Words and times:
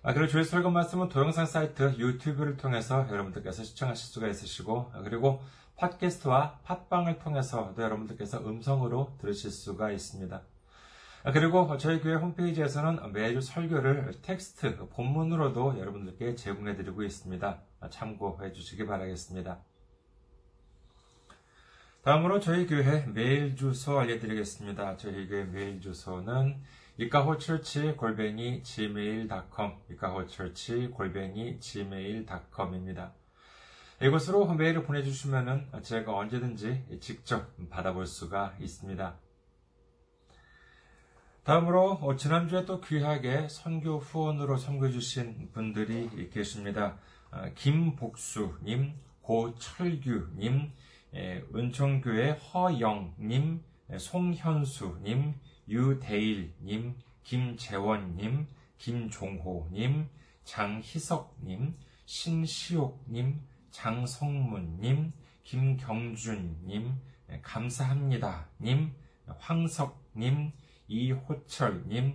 아, 0.00 0.12
그리고 0.12 0.28
주일 0.28 0.44
설교 0.44 0.70
말씀은 0.70 1.08
동영상 1.08 1.44
사이트 1.44 1.96
유튜브를 1.98 2.56
통해서 2.56 3.08
여러분들께서 3.10 3.64
시청하실 3.64 4.06
수가 4.12 4.28
있으시고 4.28 4.92
그리고 5.02 5.42
팟캐스트와 5.76 6.60
팟빵을 6.62 7.18
통해서도 7.18 7.82
여러분들께서 7.82 8.38
음성으로 8.38 9.16
들으실 9.20 9.50
수가 9.50 9.90
있습니다. 9.90 10.40
아, 11.24 11.32
그리고 11.32 11.76
저희 11.78 12.00
교회 12.00 12.14
홈페이지에서는 12.14 13.12
매주 13.12 13.40
설교를 13.40 14.22
텍스트 14.22 14.88
본문으로도 14.88 15.80
여러분들께 15.80 16.36
제공해드리고 16.36 17.02
있습니다. 17.02 17.60
아, 17.80 17.90
참고해 17.90 18.52
주시기 18.52 18.86
바라겠습니다. 18.86 19.58
다음으로 22.02 22.38
저희 22.38 22.68
교회 22.68 23.04
메일 23.06 23.56
주소 23.56 23.98
알려드리겠습니다. 23.98 24.96
저희 24.96 25.26
교회 25.26 25.44
메일 25.44 25.80
주소는 25.80 26.62
이카호철치 27.00 27.92
골뱅이 27.92 28.60
gmail.com 28.64 29.72
이카호철치 29.88 30.88
골뱅이 30.88 31.60
gmail.com입니다. 31.60 33.14
이곳으로 34.02 34.52
메일을 34.52 34.82
보내주시면 34.82 35.80
제가 35.82 36.16
언제든지 36.16 36.98
직접 37.00 37.54
받아볼 37.70 38.04
수가 38.04 38.56
있습니다. 38.60 39.16
다음으로 41.44 42.16
지난주에 42.16 42.64
또 42.64 42.80
귀하게 42.80 43.46
선교 43.48 43.98
후원으로 43.98 44.56
선교해주신 44.56 45.52
분들이 45.52 46.28
계십니다. 46.30 46.98
김복수님, 47.54 48.94
고철규님, 49.20 50.72
은총교회 51.54 52.32
허영님, 52.32 53.62
송현수님, 53.96 55.34
유대일님, 55.68 56.96
김재원님, 57.24 58.46
김종호님, 58.78 60.08
장희석님, 60.44 61.76
신시옥님, 62.06 63.40
장성문님, 63.70 65.12
김경준님, 65.44 66.94
감사합니다님, 67.42 68.94
황석님, 69.38 70.52
이호철님, 70.88 72.14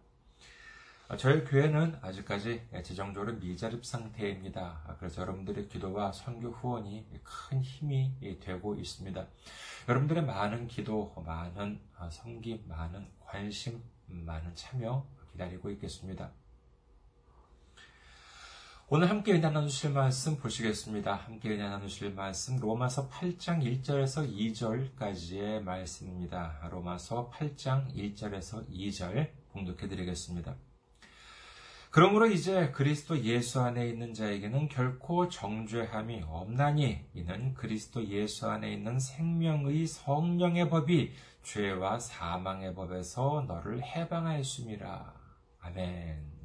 어, 1.09 1.17
저희 1.17 1.43
교회는 1.43 1.99
아직까지 2.03 2.69
재정적으로 2.84 3.33
미자립 3.37 3.87
상태입니다. 3.87 4.95
그래서 4.99 5.23
여러분들의 5.23 5.69
기도와 5.69 6.12
선교 6.12 6.51
후원이 6.51 7.07
큰 7.25 7.62
힘이 7.62 8.12
되고 8.41 8.75
있습니다. 8.75 9.27
여러분들의 9.89 10.27
많은 10.27 10.69
기도, 10.69 11.15
많은 11.25 11.81
성기, 12.11 12.65
많은 12.69 13.09
관심, 13.21 13.83
많은 14.07 14.55
참여 14.55 15.07
기다리고 15.33 15.71
있겠습니다. 15.71 16.31
오늘 18.91 19.10
함께 19.10 19.32
은혜 19.32 19.50
나누실 19.50 19.91
말씀 19.91 20.38
보시겠습니다. 20.38 21.15
함께 21.15 21.50
은혜 21.50 21.69
나누실 21.69 22.15
말씀 22.15 22.56
로마서 22.56 23.10
8장 23.10 23.62
1절에서 23.62 24.34
2절까지의 24.34 25.60
말씀입니다. 25.60 26.59
로마서 26.71 27.31
8장 27.31 27.94
1절에서 27.94 28.66
2절 28.71 29.28
봉독해 29.53 29.88
드리겠습니다. 29.88 30.56
그러므로 31.91 32.28
이제 32.28 32.71
그리스도 32.71 33.22
예수 33.25 33.60
안에 33.60 33.87
있는 33.87 34.15
자에게는 34.15 34.71
결코 34.71 35.28
정죄함이 35.28 36.22
없나니 36.27 37.10
이는 37.12 37.53
그리스도 37.53 38.03
예수 38.06 38.48
안에 38.48 38.72
있는 38.72 38.98
생명의 38.98 39.87
성령의 39.87 40.71
법이 40.71 41.12
죄와 41.43 41.98
사망의 41.98 42.75
법에서 42.75 43.44
너를 43.47 43.82
해방하였음이라. 43.82 45.12
아멘. 45.60 46.38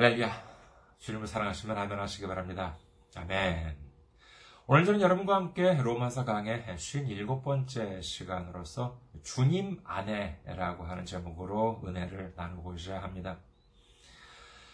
할렐루야. 0.00 0.32
주님을 0.98 1.26
사랑하시면 1.26 1.76
아멘 1.76 1.98
하시기 1.98 2.26
바랍니다. 2.26 2.74
아멘. 3.14 3.76
오늘 4.66 4.86
저는 4.86 5.02
여러분과 5.02 5.34
함께 5.34 5.74
로마서 5.74 6.24
강의 6.24 6.64
57번째 6.64 8.02
시간으로서 8.02 8.98
주님 9.22 9.78
안에라고 9.84 10.84
하는 10.84 11.04
제목으로 11.04 11.82
은혜를 11.84 12.32
나누고자 12.34 13.02
합니다. 13.02 13.40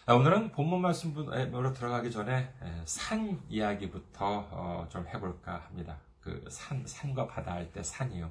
아, 0.07 0.15
오늘은 0.15 0.53
본문 0.53 0.81
말씀으로 0.81 1.73
들어가기 1.73 2.13
전에 2.13 2.55
산 2.85 3.43
이야기부터 3.49 4.47
어, 4.53 4.87
좀 4.91 5.09
해볼까 5.09 5.57
합니다. 5.57 5.99
그 6.21 6.45
산, 6.49 6.87
산과 6.87 7.27
바다 7.27 7.55
할 7.55 7.73
때 7.73 7.83
산이요. 7.83 8.31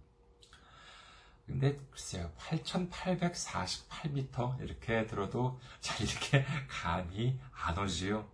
근데 1.46 1.78
글쎄요, 1.90 2.31
8,848m 2.38 4.62
이렇게 4.62 5.06
들어도 5.06 5.58
잘 5.81 6.06
이렇게 6.06 6.44
감이 6.69 7.40
안 7.52 7.78
오지요. 7.78 8.28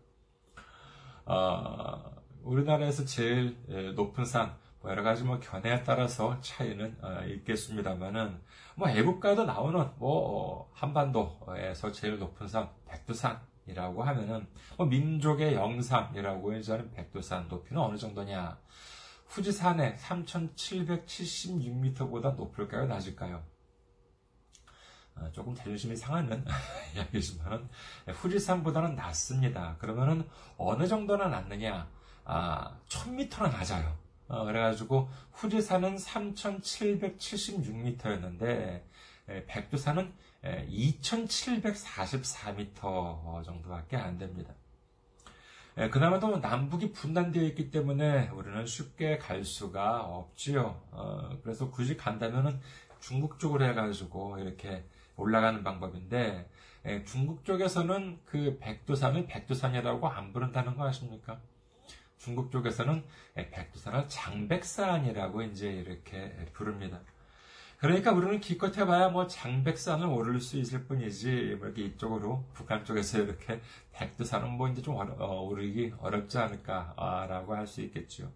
어, 1.25 2.15
우리나라에서 2.43 3.03
제일 3.03 3.57
높은 3.95 4.23
산, 4.23 4.47
뭐 4.47 4.55
여러 4.85 5.03
가지 5.03 5.23
뭐 5.23 5.39
견해에 5.39 5.83
따라서 5.83 6.39
차이는 6.39 6.97
어, 7.01 7.23
있겠습니다만은, 7.25 8.41
뭐 8.75 8.89
애국가도 8.89 9.45
나오는 9.45 9.89
뭐 9.97 10.61
어, 10.61 10.69
한반도에서 10.73 11.91
제일 11.91 12.19
높은 12.19 12.47
산, 12.47 12.69
백두산이라고 12.87 14.03
하면은, 14.03 14.47
뭐 14.77 14.85
민족의 14.85 15.55
영상이라고 15.55 16.53
해서 16.53 16.77
백두산 16.93 17.47
높이는 17.47 17.81
어느 17.81 17.97
정도냐? 17.97 18.59
후지산의 19.27 19.97
3,776m보다 19.97 22.35
높을까요? 22.35 22.85
낮을까요? 22.85 23.43
어, 25.15 25.31
조금 25.31 25.55
자존심이 25.55 25.95
상하는 25.95 26.45
이야기지만 26.95 27.67
후지산보다는 28.07 28.95
낮습니다. 28.95 29.77
그러면은 29.79 30.29
어느 30.57 30.87
정도나 30.87 31.27
낮느냐? 31.27 31.89
아, 32.23 32.77
1000m나 32.87 33.51
낮아요. 33.51 34.06
어, 34.27 34.45
그래가지고 34.45 35.09
후지산은 35.31 35.95
3,776m였는데 35.95 38.83
백두산은 39.47 40.13
2,744m 40.43 43.43
정도밖에 43.43 43.97
안 43.97 44.17
됩니다. 44.17 44.53
그나마 45.91 46.19
도 46.19 46.37
남북이 46.37 46.91
분단되어 46.91 47.43
있기 47.43 47.69
때문에 47.69 48.29
우리는 48.29 48.65
쉽게 48.65 49.19
갈 49.19 49.43
수가 49.43 50.01
없지요. 50.01 50.81
어, 50.91 51.37
그래서 51.43 51.69
굳이 51.69 51.95
간다면은 51.95 52.59
중국 52.99 53.37
쪽으로 53.39 53.63
해가지고 53.65 54.39
이렇게 54.39 54.83
올라가는 55.15 55.63
방법인데 55.63 56.49
중국 57.05 57.45
쪽에서는 57.45 58.21
그 58.25 58.57
백두산을 58.59 59.27
백두산이라고 59.27 60.07
안 60.07 60.33
부른다는 60.33 60.75
거 60.75 60.87
아십니까? 60.87 61.39
중국 62.17 62.51
쪽에서는 62.51 63.03
백두산을 63.35 64.07
장백산이라고 64.07 65.43
이제 65.43 65.69
이렇게 65.69 66.33
부릅니다. 66.53 67.01
그러니까 67.77 68.11
우리는 68.11 68.39
기껏 68.39 68.75
해봐야 68.75 69.09
뭐 69.09 69.27
장백산을 69.27 70.07
오를 70.07 70.41
수 70.41 70.57
있을 70.57 70.85
뿐이지, 70.85 71.57
뭐 71.59 71.67
이렇게 71.67 71.83
이쪽으로, 71.83 72.43
북한 72.53 72.83
쪽에서 72.83 73.19
이렇게 73.19 73.61
백두산은 73.93 74.49
뭐 74.49 74.67
이제 74.67 74.81
좀 74.81 74.95
어, 74.95 75.41
오르기 75.41 75.93
어렵지 75.99 76.39
않을까라고 76.39 77.55
할 77.55 77.67
수 77.67 77.81
있겠죠. 77.81 78.31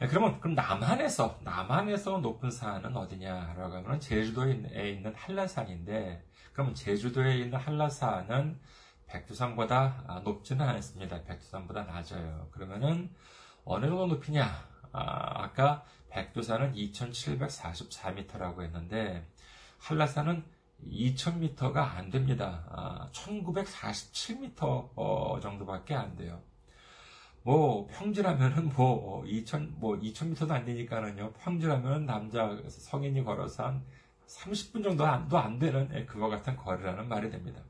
그러면, 0.00 0.40
그럼 0.40 0.54
남한에서, 0.54 1.38
남한에서 1.44 2.18
높은 2.18 2.50
산은 2.50 2.96
어디냐라고 2.96 3.76
하면 3.76 4.00
제주도에 4.00 4.90
있는 4.90 5.14
한라산인데, 5.14 6.24
그러면 6.52 6.74
제주도에 6.74 7.36
있는 7.38 7.58
한라산은 7.58 8.58
백두산보다 9.06 10.22
높지는 10.24 10.68
않습니다. 10.68 11.22
백두산보다 11.24 11.84
낮아요. 11.84 12.48
그러면은, 12.50 13.10
어느 13.64 13.86
정도 13.86 14.06
높이냐? 14.06 14.44
아, 14.92 15.44
아까 15.44 15.84
백두산은 16.10 16.74
2744m라고 16.74 18.62
했는데 18.62 19.26
한라산은 19.78 20.44
2000m가 20.86 21.76
안 21.76 22.10
됩니다. 22.10 22.64
아, 22.70 23.08
1947m 23.12 24.90
어, 24.94 25.38
정도밖에 25.40 25.94
안 25.94 26.14
돼요. 26.16 26.40
뭐 27.42 27.86
평지라면은 27.88 28.70
뭐 28.74 29.24
2000, 29.26 29.74
뭐 29.78 29.98
2000m도 29.98 30.50
안 30.50 30.64
되니까는요. 30.64 31.32
평지라면 31.32 32.06
남자 32.06 32.56
성인이 32.68 33.24
걸어서 33.24 33.66
한 33.66 33.84
30분 34.26 34.82
정도 34.82 35.04
안도 35.04 35.36
안 35.36 35.58
되는 35.58 35.90
예, 35.92 36.06
그와 36.06 36.28
같은 36.28 36.56
거리라는 36.56 37.08
말이 37.08 37.30
됩니다. 37.30 37.60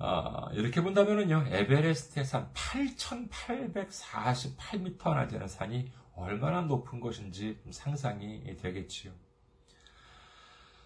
어, 0.00 0.48
이렇게 0.54 0.82
본다면은요, 0.82 1.44
에베레스트의 1.48 2.24
산 2.24 2.50
8,848m나 2.54 5.28
되는 5.28 5.46
산이 5.46 5.92
얼마나 6.16 6.62
높은 6.62 7.00
것인지 7.00 7.60
상상이 7.70 8.56
되겠지요. 8.56 9.12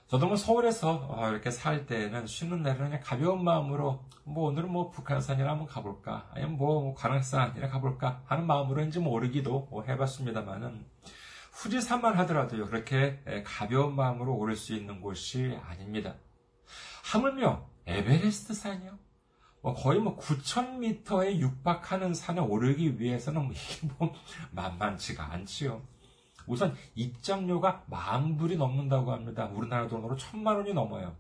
저도 0.09 0.27
뭐 0.27 0.35
서울에서 0.37 1.07
어, 1.09 1.31
이렇게 1.31 1.53
살 1.53 1.87
때는 1.87 2.27
쉬는 2.27 2.62
날에는 2.62 2.87
그냥 2.87 3.00
가벼운 3.05 3.45
마음으로 3.45 4.05
뭐 4.25 4.49
오늘은 4.49 4.69
뭐 4.71 4.91
북한산이나 4.91 5.50
한번 5.50 5.69
가볼까 5.69 6.29
아니면 6.33 6.57
뭐 6.57 6.93
관악산이나 6.95 7.69
가볼까 7.69 8.23
하는 8.27 8.45
마음으로 8.47 8.83
이제 8.83 8.99
뭐 8.99 9.12
오르기도 9.12 9.69
뭐 9.71 9.85
해봤습니다만은 9.85 10.85
후지산만 11.53 12.19
하더라도요 12.19 12.67
그렇게 12.67 13.23
가벼운 13.45 13.95
마음으로 13.95 14.35
오를 14.37 14.57
수 14.57 14.75
있는 14.75 15.00
곳이 15.00 15.57
아닙니다. 15.65 16.17
하물며 17.05 17.65
에베레스트 17.87 18.55
산이요. 18.55 19.04
뭐 19.64 19.73
거의 19.73 19.99
뭐 19.99 20.14
9,000m에 20.18 21.38
육박하는 21.38 22.12
산에 22.12 22.38
오르기 22.38 23.00
위해서는 23.00 23.44
뭐 23.44 23.52
이게 23.52 23.88
뭐 23.97 24.12
만만치가 24.52 25.33
않지요. 25.33 25.80
우선 26.47 26.76
입장료가 26.94 27.85
만 27.87 28.37
불이 28.37 28.59
넘는다고 28.59 29.11
합니다. 29.11 29.47
우리나라 29.47 29.88
돈으로 29.88 30.16
천만 30.16 30.56
원이 30.56 30.75
넘어요. 30.75 31.16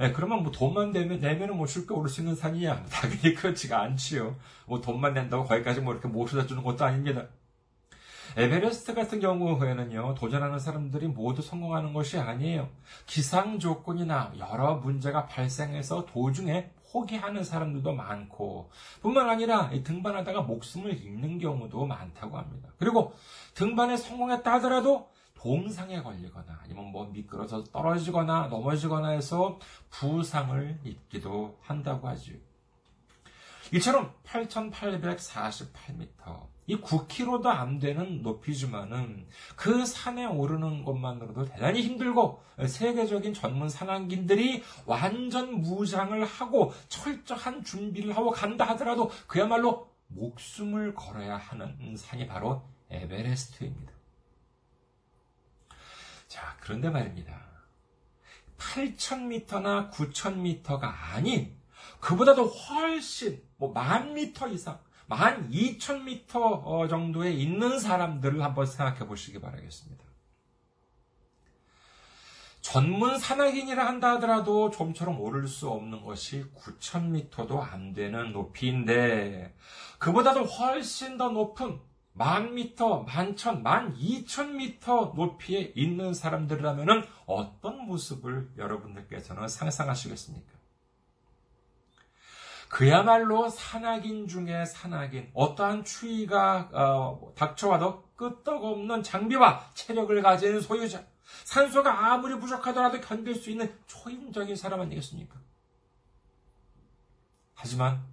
네, 0.00 0.12
그러면 0.12 0.42
뭐 0.42 0.50
돈만 0.50 0.92
내면, 0.92 1.20
내면은 1.20 1.58
뭐 1.58 1.66
쉽게 1.66 1.92
오를 1.92 2.08
수 2.08 2.22
있는 2.22 2.34
산이냐? 2.34 2.84
당연히 2.90 3.34
그렇지가 3.34 3.82
않지요. 3.82 4.36
뭐 4.64 4.80
돈만 4.80 5.12
낸다고 5.12 5.44
거기까지 5.44 5.82
뭐 5.82 5.92
이렇게 5.92 6.08
모셔다 6.08 6.46
주는 6.46 6.62
것도 6.62 6.86
아닙니다. 6.86 7.26
에베레스트 8.34 8.94
같은 8.94 9.20
경우에는요, 9.20 10.14
도전하는 10.14 10.58
사람들이 10.58 11.08
모두 11.08 11.42
성공하는 11.42 11.92
것이 11.92 12.18
아니에요. 12.18 12.70
기상 13.04 13.58
조건이나 13.58 14.32
여러 14.38 14.76
문제가 14.76 15.26
발생해서 15.26 16.06
도중에 16.06 16.77
포기하는 16.90 17.44
사람들도 17.44 17.94
많고 17.94 18.70
뿐만 19.02 19.28
아니라 19.28 19.70
등반하다가 19.70 20.40
목숨을 20.42 21.02
잃는 21.02 21.38
경우도 21.38 21.86
많다고 21.86 22.38
합니다. 22.38 22.70
그리고 22.78 23.14
등반에 23.54 23.96
성공했다 23.96 24.54
하더라도 24.54 25.10
동상에 25.34 26.02
걸리거나 26.02 26.60
아니면 26.64 26.86
뭐 26.86 27.06
미끄러져 27.06 27.62
떨어지거나 27.64 28.48
넘어지거나 28.48 29.10
해서 29.10 29.58
부상을 29.90 30.80
입기도 30.84 31.58
한다고 31.62 32.08
하죠. 32.08 32.32
이처럼 33.72 34.12
8,848m 34.24 36.57
이 36.68 36.76
9km도 36.76 37.46
안 37.46 37.78
되는 37.78 38.22
높이지만은 38.22 39.26
그 39.56 39.86
산에 39.86 40.26
오르는 40.26 40.84
것만으로도 40.84 41.46
대단히 41.46 41.80
힘들고 41.82 42.42
세계적인 42.66 43.32
전문 43.32 43.70
산악인들이 43.70 44.62
완전 44.84 45.62
무장을 45.62 46.22
하고 46.24 46.74
철저한 46.88 47.64
준비를 47.64 48.14
하고 48.16 48.30
간다 48.30 48.66
하더라도 48.68 49.10
그야말로 49.26 49.90
목숨을 50.08 50.94
걸어야 50.94 51.38
하는 51.38 51.96
산이 51.96 52.26
바로 52.26 52.62
에베레스트입니다. 52.90 53.92
자, 56.26 56.56
그런데 56.60 56.90
말입니다. 56.90 57.48
8,000m나 58.58 59.90
9,000m가 59.90 60.82
아닌 61.14 61.56
그보다도 62.00 62.44
훨씬 62.46 63.42
뭐 63.56 63.72
만 63.72 64.12
미터 64.12 64.48
이상, 64.48 64.78
만 65.08 65.50
2,000m 65.50 66.36
어, 66.64 66.86
정도에 66.86 67.32
있는 67.32 67.78
사람들을 67.78 68.42
한번 68.42 68.66
생각해 68.66 69.06
보시기 69.06 69.40
바라겠습니다. 69.40 70.04
전문 72.60 73.18
산악인이라 73.18 73.86
한다 73.86 74.10
하더라도 74.12 74.70
좀처럼 74.70 75.18
오를 75.18 75.48
수 75.48 75.70
없는 75.70 76.04
것이 76.04 76.44
9,000m도 76.54 77.58
안 77.58 77.94
되는 77.94 78.32
높이인데, 78.32 79.54
그보다도 79.98 80.44
훨씬 80.44 81.16
더 81.16 81.30
높은 81.30 81.80
만 82.12 82.54
미터, 82.54 83.04
만천, 83.04 83.62
만 83.62 83.96
이천 83.96 84.56
미터 84.56 85.14
높이에 85.16 85.72
있는 85.74 86.12
사람들이라면 86.12 87.06
어떤 87.24 87.86
모습을 87.86 88.50
여러분들께서는 88.58 89.48
상상하시겠습니까? 89.48 90.57
그야말로 92.68 93.48
산악인 93.48 94.28
중에 94.28 94.64
산악인, 94.64 95.30
어떠한 95.34 95.84
추위가 95.84 96.68
어, 96.72 97.32
닥쳐와도 97.34 98.10
끄떡없는 98.16 99.02
장비와 99.02 99.70
체력을 99.74 100.20
가진 100.22 100.60
소유자, 100.60 101.04
산소가 101.44 102.12
아무리 102.12 102.38
부족하더라도 102.38 103.00
견딜 103.00 103.34
수 103.34 103.50
있는 103.50 103.74
초인적인 103.86 104.56
사람 104.56 104.80
아니겠습니까? 104.80 105.36
하지만 107.54 108.04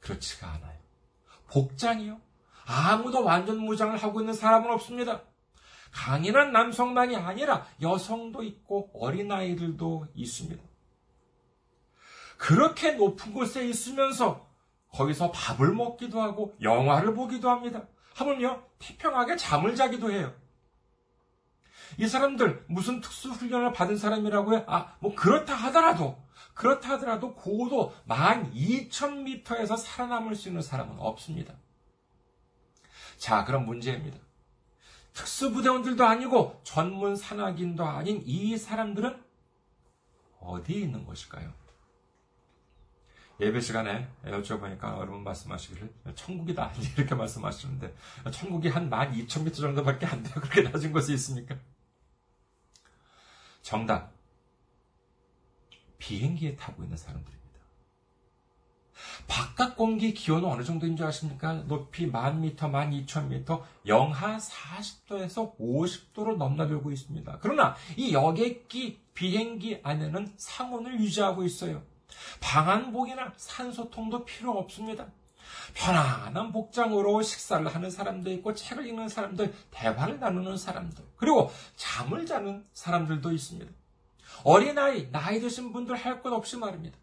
그렇지가 0.00 0.48
않아요. 0.52 0.78
복장이요. 1.48 2.20
아무도 2.66 3.24
완전 3.24 3.58
무장을 3.58 3.96
하고 3.96 4.20
있는 4.20 4.32
사람은 4.32 4.70
없습니다. 4.70 5.22
강인한 5.92 6.52
남성만이 6.52 7.16
아니라 7.16 7.66
여성도 7.82 8.42
있고 8.44 8.90
어린아이들도 8.94 10.06
있습니다. 10.14 10.69
그렇게 12.40 12.92
높은 12.92 13.34
곳에 13.34 13.68
있으면서 13.68 14.48
거기서 14.92 15.30
밥을 15.30 15.74
먹기도 15.74 16.22
하고 16.22 16.56
영화를 16.62 17.12
보기도 17.12 17.50
합니다. 17.50 17.86
하물며 18.14 18.62
태평하게 18.78 19.36
잠을 19.36 19.76
자기도 19.76 20.10
해요. 20.10 20.34
이 21.98 22.08
사람들 22.08 22.64
무슨 22.66 23.02
특수 23.02 23.28
훈련을 23.28 23.74
받은 23.74 23.98
사람이라고요? 23.98 24.64
아, 24.68 24.96
뭐 25.00 25.14
그렇다 25.14 25.54
하더라도 25.54 26.18
그렇다 26.54 26.94
하더라도 26.94 27.34
고도 27.34 27.94
12,000m에서 28.08 29.76
살아남을 29.76 30.34
수 30.34 30.48
있는 30.48 30.62
사람은 30.62 30.98
없습니다. 30.98 31.52
자, 33.18 33.44
그럼 33.44 33.66
문제입니다. 33.66 34.16
특수부대원들도 35.12 36.02
아니고 36.06 36.58
전문 36.64 37.16
산악인도 37.16 37.84
아닌 37.84 38.22
이 38.24 38.56
사람들은 38.56 39.22
어디에 40.40 40.80
있는 40.80 41.04
것일까요? 41.04 41.59
예배 43.40 43.60
시간에 43.60 44.08
여쭤보니까 44.24 44.98
여러분 44.98 45.24
말씀하시기를 45.24 45.92
천국이다 46.14 46.72
이렇게 46.96 47.14
말씀하시는데 47.14 47.94
천국이 48.32 48.68
한 48.68 48.90
12,000m 48.90 49.54
정도밖에 49.54 50.06
안 50.06 50.22
돼요. 50.22 50.34
그렇게 50.34 50.62
낮은 50.62 50.92
곳에 50.92 51.14
있습니까? 51.14 51.56
정답. 53.62 54.12
비행기에 55.98 56.56
타고 56.56 56.82
있는 56.82 56.96
사람들이 56.96 57.40
바깥 59.26 59.76
공기 59.76 60.12
기온은 60.12 60.48
어느 60.48 60.62
정도인 60.62 60.96
줄 60.96 61.06
아십니까? 61.06 61.52
높이 61.66 62.06
만 62.06 62.40
미터, 62.40 62.68
만 62.68 62.92
이천 62.92 63.28
미터, 63.28 63.64
영하 63.86 64.38
40도에서 64.38 65.56
50도로 65.58 66.36
넘나들고 66.36 66.90
있습니다. 66.90 67.38
그러나 67.40 67.76
이 67.96 68.12
여객기 68.12 69.00
비행기 69.14 69.80
안에는 69.82 70.34
상온을 70.36 71.00
유지하고 71.00 71.44
있어요. 71.44 71.82
방한복이나 72.40 73.34
산소통도 73.36 74.24
필요 74.24 74.52
없습니다. 74.52 75.06
편안한 75.74 76.52
복장으로 76.52 77.22
식사를 77.22 77.66
하는 77.66 77.90
사람도 77.90 78.30
있고 78.32 78.54
책을 78.54 78.86
읽는 78.86 79.08
사람들, 79.08 79.54
대화를 79.70 80.20
나누는 80.20 80.56
사람들, 80.56 81.04
그리고 81.16 81.50
잠을 81.76 82.26
자는 82.26 82.66
사람들도 82.72 83.32
있습니다. 83.32 83.70
어린아이, 84.44 85.10
나이 85.10 85.40
드신 85.40 85.72
분들 85.72 85.96
할 85.96 86.22
것 86.22 86.32
없이 86.32 86.56
말입니다. 86.56 86.96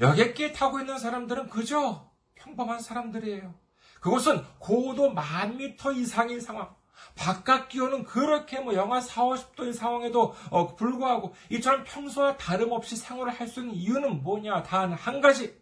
여객기에 0.00 0.52
타고 0.52 0.80
있는 0.80 0.98
사람들은 0.98 1.48
그저 1.48 2.10
평범한 2.36 2.80
사람들이에요. 2.80 3.54
그곳은 4.00 4.44
고도 4.58 5.10
만 5.10 5.56
미터 5.56 5.92
이상인 5.92 6.40
상황. 6.40 6.77
바깥 7.18 7.68
기온은 7.68 8.04
그렇게 8.04 8.60
뭐 8.60 8.74
영하 8.74 9.00
4, 9.00 9.24
50도의 9.24 9.72
상황에도 9.74 10.34
어, 10.50 10.76
불구하고 10.76 11.34
이처럼 11.50 11.84
평소와 11.84 12.36
다름없이 12.36 12.94
생활을 12.96 13.32
할 13.32 13.48
수 13.48 13.60
있는 13.60 13.74
이유는 13.74 14.22
뭐냐? 14.22 14.62
단 14.62 14.92
한 14.92 15.20
가지. 15.20 15.58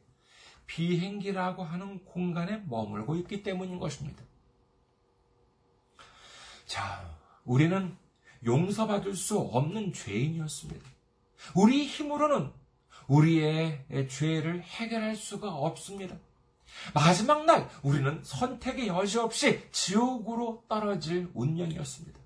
비행기라고 0.66 1.62
하는 1.64 2.04
공간에 2.04 2.62
머물고 2.66 3.14
있기 3.16 3.42
때문인 3.42 3.78
것입니다. 3.78 4.22
자, 6.66 7.08
우리는 7.44 7.96
용서받을 8.44 9.14
수 9.14 9.38
없는 9.38 9.92
죄인이었습니다. 9.92 10.84
우리 11.54 11.86
힘으로는 11.86 12.52
우리의 13.06 14.08
죄를 14.10 14.62
해결할 14.62 15.14
수가 15.14 15.54
없습니다. 15.54 16.16
마지막 16.95 17.45
날 17.45 17.68
우리는 17.83 18.21
선택의 18.23 18.88
여지 18.88 19.18
없이 19.18 19.66
지옥으로 19.73 20.64
떨어질 20.68 21.30
운명이었습니다. 21.35 22.18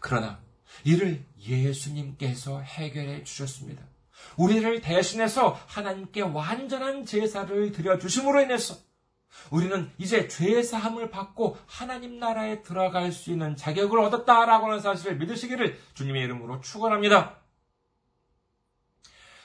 그러나 0.00 0.40
이를 0.84 1.24
예수님께서 1.38 2.60
해결해 2.60 3.24
주셨습니다. 3.24 3.82
우리를 4.36 4.80
대신해서 4.80 5.58
하나님께 5.66 6.22
완전한 6.22 7.04
제사를 7.04 7.72
드려 7.72 7.98
주심으로 7.98 8.42
인해서 8.42 8.76
우리는 9.50 9.90
이제 9.98 10.28
죄 10.28 10.62
사함을 10.62 11.10
받고 11.10 11.56
하나님 11.66 12.18
나라에 12.18 12.62
들어갈 12.62 13.12
수 13.12 13.30
있는 13.30 13.56
자격을 13.56 13.98
얻었다라고 13.98 14.66
하는 14.66 14.80
사실을 14.80 15.16
믿으시기를 15.16 15.78
주님의 15.94 16.22
이름으로 16.24 16.60
축원합니다. 16.60 17.38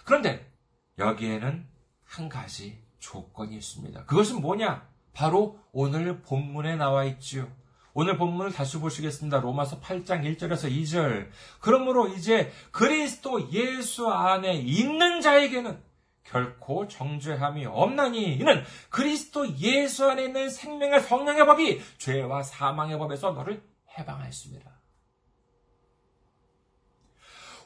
그런데 0.03 0.51
여기에는 0.97 1.67
한 2.03 2.29
가지 2.29 2.84
조건이 3.05 3.55
있습니다. 3.57 4.05
그것은 4.05 4.41
뭐냐? 4.41 4.87
바로 5.13 5.59
오늘 5.71 6.21
본문에 6.21 6.75
나와 6.75 7.05
있지요. 7.05 7.47
오늘 7.93 8.17
본문을 8.17 8.51
다시 8.51 8.77
보시겠습니다. 8.79 9.39
로마서 9.39 9.79
8장 9.79 10.23
1절에서 10.23 10.69
2절. 10.69 11.29
그러므로 11.59 12.07
이제 12.09 12.51
그리스도 12.71 13.51
예수 13.51 14.09
안에 14.09 14.55
있는 14.55 15.21
자에게는 15.21 15.81
결코 16.23 16.87
정죄함이 16.87 17.67
없나니 17.67 18.35
이는 18.35 18.63
그리스도 18.89 19.47
예수 19.59 20.09
안에 20.09 20.25
있는 20.25 20.49
생명의 20.49 21.01
성령의 21.01 21.45
법이 21.45 21.81
죄와 21.99 22.43
사망의 22.43 22.97
법에서 22.97 23.31
너를 23.31 23.63
해방하였습니다. 23.97 24.74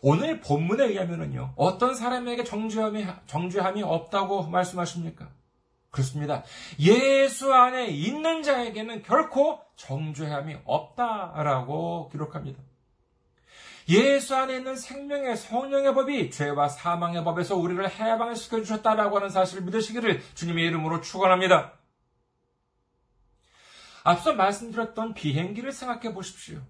오늘 0.01 0.39
본문에 0.39 0.85
의하면은요, 0.85 1.53
어떤 1.55 1.95
사람에게 1.95 2.43
정죄함이, 2.43 3.05
정죄함이 3.27 3.83
없다고 3.83 4.43
말씀하십니까? 4.47 5.29
그렇습니다. 5.91 6.43
예수 6.79 7.53
안에 7.53 7.87
있는 7.87 8.43
자에게는 8.43 9.03
결코 9.03 9.59
정죄함이 9.75 10.57
없다라고 10.63 12.09
기록합니다. 12.09 12.61
예수 13.89 14.35
안에 14.35 14.57
있는 14.57 14.75
생명의 14.75 15.35
성령의 15.35 15.95
법이 15.95 16.29
죄와 16.29 16.69
사망의 16.69 17.23
법에서 17.23 17.55
우리를 17.55 17.89
해방시켜 17.89 18.57
주셨다라고 18.57 19.17
하는 19.17 19.29
사실을 19.29 19.63
믿으시기를 19.63 20.21
주님의 20.35 20.65
이름으로 20.65 21.01
축원합니다. 21.01 21.73
앞서 24.03 24.33
말씀드렸던 24.33 25.15
비행기를 25.15 25.71
생각해 25.71 26.13
보십시오. 26.13 26.61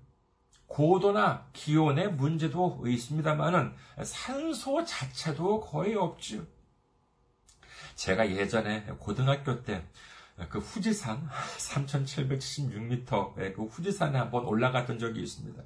고도나 0.69 1.49
기온의 1.51 2.13
문제도 2.13 2.81
있습니다만은 2.87 3.73
산소 4.03 4.85
자체도 4.85 5.59
거의 5.59 5.95
없지요. 5.95 6.45
제가 7.95 8.31
예전에 8.31 8.85
고등학교 8.99 9.61
때 9.63 9.83
그 10.47 10.59
후지산 10.59 11.27
3776m의 11.57 13.53
그 13.53 13.65
후지산에 13.65 14.17
한번 14.17 14.45
올라갔던 14.45 14.97
적이 14.99 15.23
있습니다. 15.23 15.61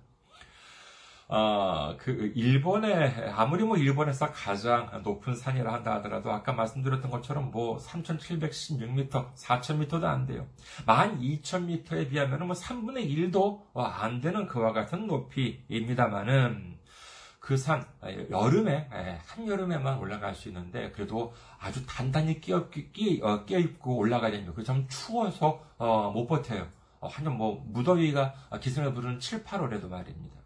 어, 1.35 1.97
그 1.97 2.31
일본에 2.35 3.31
아무리 3.31 3.63
뭐 3.63 3.75
일본에서 3.75 4.31
가장 4.31 5.01
높은 5.03 5.35
산이라 5.35 5.73
한다 5.73 5.95
하더라도 5.95 6.31
아까 6.31 6.53
말씀드렸던 6.53 7.09
것처럼 7.09 7.49
뭐 7.49 7.79
3,716m, 7.79 9.33
4,000m도 9.33 10.03
안 10.03 10.27
돼요. 10.27 10.45
12,000m에 10.85 12.11
비하면 12.11 12.45
뭐 12.45 12.55
3분의 12.55 13.09
1도 13.09 13.63
안 13.73 14.21
되는 14.21 14.45
그와 14.45 14.73
같은 14.73 15.07
높이입니다만은 15.07 16.77
그 17.39 17.57
산, 17.57 17.83
여름에, 18.29 18.87
한여름에만 19.25 19.97
올라갈 19.97 20.35
수 20.35 20.49
있는데, 20.49 20.91
그래도 20.91 21.33
아주 21.59 21.83
단단히 21.87 22.39
끼어, 22.39 22.69
끼, 22.69 23.19
어, 23.23 23.43
끼어입고 23.43 23.97
올라가야 23.97 24.31
됩니다. 24.31 24.53
그래서 24.53 24.71
참 24.71 24.87
추워서, 24.87 25.61
어, 25.77 26.11
못 26.11 26.27
버텨요. 26.27 26.67
어, 26.99 27.07
한년 27.07 27.35
뭐, 27.37 27.65
무더위가 27.67 28.33
기승을 28.61 28.93
부르는 28.93 29.19
7, 29.19 29.43
8월에도 29.43 29.89
말입니다. 29.89 30.42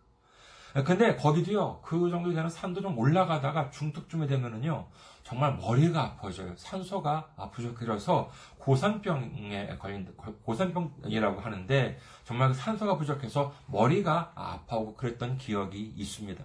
근데 0.84 1.16
거기도요, 1.16 1.82
그 1.82 2.10
정도 2.10 2.34
되는 2.34 2.50
산도 2.50 2.82
좀 2.82 2.98
올라가다가 2.98 3.70
중턱쯤에 3.72 4.28
되면은요, 4.28 4.88
정말 5.24 5.58
머리가 5.58 6.04
아파져요. 6.04 6.54
산소가 6.56 7.28
부족해져서 7.52 8.30
고산병에 8.60 9.78
걸린, 9.80 10.08
고산병이라고 10.44 11.42
하는데, 11.42 12.00
정말 12.24 12.50
그 12.50 12.54
산소가 12.54 12.98
부족해서 12.98 13.54
머리가 13.68 14.32
아파하고 14.36 14.96
그랬던 14.96 15.38
기억이 15.38 15.94
있습니다. 15.96 16.44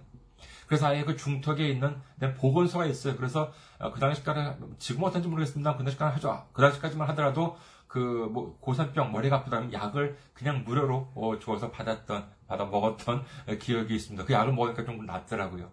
그래서 0.67 0.87
아예 0.87 1.03
그 1.03 1.15
중턱에 1.15 1.67
있는 1.67 1.95
보건소가 2.37 2.85
있어요. 2.85 3.15
그래서 3.15 3.51
어, 3.79 3.91
그 3.91 3.99
당시까지, 3.99 4.57
지금 4.79 5.03
어떤지 5.03 5.27
모르겠습니다. 5.27 5.75
그 5.77 5.83
당시까지 5.83 6.15
하죠. 6.15 6.45
그 6.53 6.61
당시까지만 6.61 7.07
하더라도 7.09 7.55
그 7.93 7.99
뭐 8.31 8.57
고산병 8.59 9.11
머리가 9.11 9.35
아프다면 9.37 9.71
약을 9.71 10.17
그냥 10.33 10.63
무료로 10.63 11.11
어, 11.13 11.37
주어서 11.37 11.69
받았던 11.69 12.27
받아 12.47 12.65
먹었던 12.65 13.23
기억이 13.61 13.93
있습니다. 13.93 14.25
그 14.25 14.33
약을 14.33 14.51
먹으니까 14.51 14.83
좀 14.83 15.05
낫더라고요. 15.05 15.71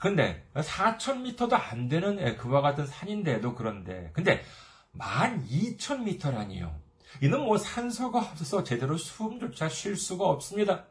근데 0.00 0.44
4,000m도 0.54 1.52
안 1.52 1.88
되는 1.88 2.36
그와 2.36 2.60
같은 2.62 2.84
산인데도 2.84 3.54
그런데 3.54 4.10
근데 4.12 4.42
12,000m라니요. 4.98 6.74
이는 7.22 7.44
뭐 7.44 7.58
산소가 7.58 8.18
없어서 8.18 8.64
제대로 8.64 8.96
숨조차 8.96 9.68
쉴 9.68 9.96
수가 9.96 10.24
없습니다. 10.24 10.86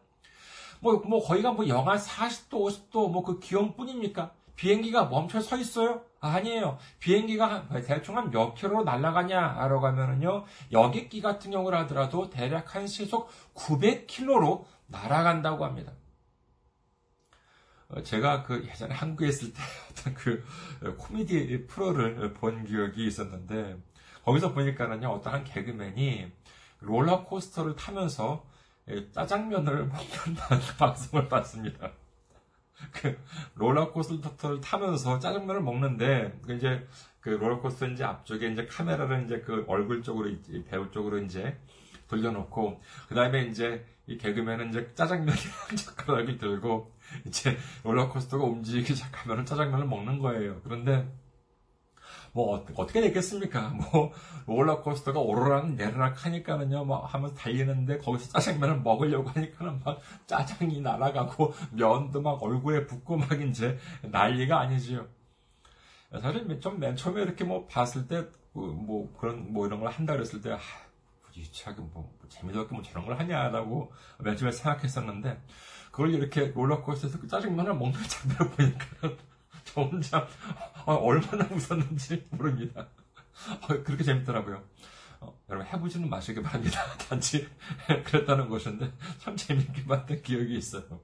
뭐, 0.80 1.01
뭐 1.06 1.22
거기가 1.22 1.51
뭐 1.51 1.68
영하 1.68 1.98
40도, 1.98 2.51
50도 2.51 3.12
뭐 3.12 3.24
그 3.24 3.39
기온뿐입니까? 3.42 4.32
비행기가 4.56 5.06
멈춰 5.06 5.42
서 5.42 5.58
있어요? 5.58 6.06
아니에요. 6.24 6.77
비행기가 7.00 7.68
대충 7.86 8.18
한 8.18 8.32
몇 8.32 8.53
킬로로 8.56 8.84
날아가냐라고 8.84 9.86
하면은요, 9.88 10.46
여객기 10.72 11.22
같은 11.22 11.51
경우를 11.51 11.77
하더라도 11.80 12.30
대략 12.30 12.75
한 12.75 12.88
시속 12.88 13.30
900킬로로 13.53 14.65
날아간다고 14.88 15.65
합니다. 15.65 15.92
어, 17.89 18.01
제가 18.01 18.44
그 18.44 18.65
예전에 18.65 18.96
한국에 18.96 19.27
있을 19.27 19.53
때 19.53 19.60
어떤 19.92 20.13
그 20.13 20.44
코미디 20.98 21.68
프로를 21.68 22.34
본 22.34 22.65
기억이 22.65 23.06
있었는데, 23.06 23.77
거기서 24.24 24.53
보니까는요, 24.53 25.10
어떤 25.10 25.34
한 25.34 25.44
개그맨이 25.44 26.32
롤러코스터를 26.80 27.75
타면서 27.75 28.46
짜장면을 29.13 29.88
먹는 29.88 30.36
방송을 30.80 31.30
봤습니다. 31.30 31.92
그 32.92 33.18
롤러코스터를 33.56 34.62
타면서 34.62 35.20
짜장면을 35.20 35.62
먹는데 35.62 36.39
그 36.46 36.53
이제 36.53 36.88
그 37.20 37.30
롤러코스터 37.30 37.88
이제 37.88 38.03
앞쪽에 38.03 38.50
이제 38.50 38.65
카메라를 38.65 39.25
이제 39.25 39.39
그 39.42 39.63
얼굴 39.68 40.03
쪽으로 40.03 40.30
배우 40.70 40.92
쪽으로 40.92 41.20
이제 41.20 41.58
돌려놓고 42.08 42.82
그 43.08 43.15
다음에 43.15 43.46
이제 43.46 43.86
이 44.06 44.18
개그맨은 44.18 44.70
이제 44.70 44.92
짜장면이랑 44.96 45.53
젓가락을 45.77 46.38
들고 46.38 46.92
이제 47.25 47.58
롤러코스터가 47.84 48.44
움직이기 48.44 48.96
시작하면 48.96 49.46
짜장면을 49.46 49.86
먹는 49.86 50.20
거예요. 50.20 50.60
그런데 50.63 51.08
뭐 52.34 52.66
어떻게 52.75 53.02
됐겠습니까? 53.02 53.70
뭐 53.92 54.12
롤러코스터가 54.48 55.20
오르락 55.20 55.74
내리락 55.74 56.25
하니까는요, 56.25 56.86
뭐 56.86 57.06
하면서 57.06 57.36
달리는데 57.36 58.00
거기서 58.00 58.30
짜장면을 58.32 58.82
먹으려고 58.82 59.30
하니까는 59.30 59.82
막 59.86 60.00
짜장이 60.28 60.82
날아가고 60.82 61.54
면도 61.72 62.22
막 62.22 62.42
얼굴에 62.44 62.86
붙고 62.88 63.18
막 63.18 63.40
이제 63.42 63.78
난리가 64.02 64.60
아니지요. 64.60 65.08
사실 66.22 66.60
좀 66.60 66.80
맨 66.80 66.96
처음에 66.96 67.22
이렇게 67.24 67.44
뭐 67.44 67.66
봤을 67.68 68.08
때 68.08 68.24
뭐 68.54 69.12
그 69.12 69.20
그런 69.20 69.52
뭐 69.52 69.66
이런 69.66 69.80
걸 69.80 69.90
한다 69.90 70.13
그랬을 70.13 70.42
때 70.42 70.52
아, 70.52 70.60
유치하게 71.36 71.82
뭐, 71.82 71.90
뭐 71.94 72.30
재미도 72.30 72.62
없게 72.62 72.76
뭐 72.76 72.84
저런 72.84 73.06
걸 73.06 73.17
하냐라고 73.19 73.91
맨 74.19 74.36
처음에 74.38 74.52
생각했었는데 74.52 75.41
그걸 75.91 76.13
이렇게 76.13 76.52
롤러코스터에서 76.54 77.19
그 77.19 77.28
짜장면을 77.28 77.74
먹는 77.76 78.00
장면을 78.08 78.52
보니까 78.52 79.24
저 79.63 79.82
혼자 79.82 80.28
어, 80.86 80.93
얼마나 80.93 81.47
웃었는지 81.52 82.28
모릅니다. 82.32 82.88
어, 83.62 83.67
그렇게 83.67 84.04
재밌더라고요. 84.04 84.63
어, 85.21 85.39
여러분 85.49 85.67
해보지는 85.67 86.10
마시기 86.10 86.41
바랍니다. 86.41 86.80
단지 86.97 87.47
그랬다는 88.06 88.49
것인데 88.49 88.91
참 89.19 89.36
재밌게 89.36 89.86
봤던 89.86 90.21
기억이 90.21 90.58
있어요. 90.58 91.02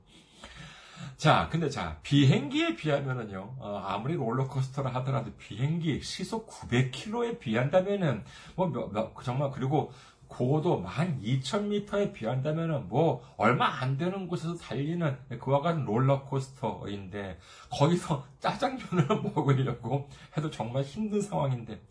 자, 1.16 1.48
근데 1.50 1.70
자 1.70 1.98
비행기에 2.04 2.76
비하면은요 2.76 3.56
어, 3.60 3.84
아무리 3.86 4.16
롤러코스터를 4.16 4.94
하더라도 4.96 5.32
비행기 5.38 6.02
시속 6.02 6.48
900km에 6.48 7.40
비한다면은 7.40 8.24
뭐 8.56 8.68
몇, 8.68 8.92
몇, 8.92 9.14
정말 9.24 9.52
그리고 9.52 9.92
고도 10.30 10.84
12,000m에 10.84 12.14
비한다면 12.14 12.88
뭐 12.88 13.22
얼마 13.36 13.66
안 13.82 13.98
되는 13.98 14.28
곳에서 14.28 14.56
달리는 14.56 15.18
그와 15.40 15.60
같은 15.62 15.84
롤러코스터인데 15.84 17.40
거기서 17.70 18.26
짜장면을 18.40 19.08
먹으려고 19.36 20.08
해도 20.38 20.50
정말 20.50 20.84
힘든 20.84 21.20
상황인데 21.20 21.82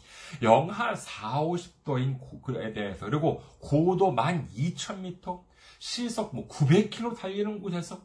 영하 0.40 0.94
4, 0.94 1.40
50도인 1.42 2.42
그에 2.42 2.72
대해서 2.72 3.06
그리고 3.06 3.42
고도 3.58 4.14
12,000m 4.14 5.42
시속 5.78 6.34
뭐 6.34 6.48
900km 6.48 7.18
달리는 7.18 7.60
곳에서 7.60 8.00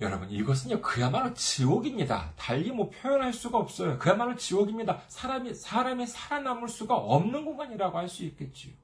여러분 0.00 0.30
이것은요 0.30 0.82
그야말로 0.82 1.32
지옥입니다. 1.32 2.34
달리 2.36 2.70
뭐 2.70 2.90
표현할 2.90 3.32
수가 3.32 3.56
없어요. 3.58 3.98
그야말로 3.98 4.36
지옥입니다. 4.36 5.00
사람이 5.08 5.54
사람이 5.54 6.06
살아남을 6.06 6.68
수가 6.68 6.94
없는 6.94 7.46
공간이라고 7.46 7.96
할 7.96 8.08
수 8.08 8.24
있겠지요. 8.24 8.74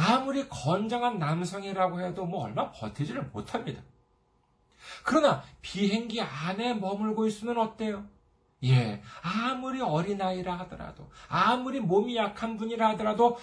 아무리 0.00 0.48
건장한 0.48 1.18
남성이라고 1.18 2.00
해도 2.00 2.24
뭐 2.24 2.44
얼마 2.44 2.70
버티지를 2.72 3.24
못합니다. 3.32 3.82
그러나 5.04 5.44
비행기 5.60 6.22
안에 6.22 6.74
머물고 6.74 7.26
있으면 7.26 7.58
어때요? 7.58 8.06
예, 8.64 9.02
아무리 9.22 9.80
어린아이라 9.80 10.58
하더라도, 10.60 11.10
아무리 11.28 11.80
몸이 11.80 12.16
약한 12.16 12.56
분이라 12.56 12.90
하더라도 12.90 13.38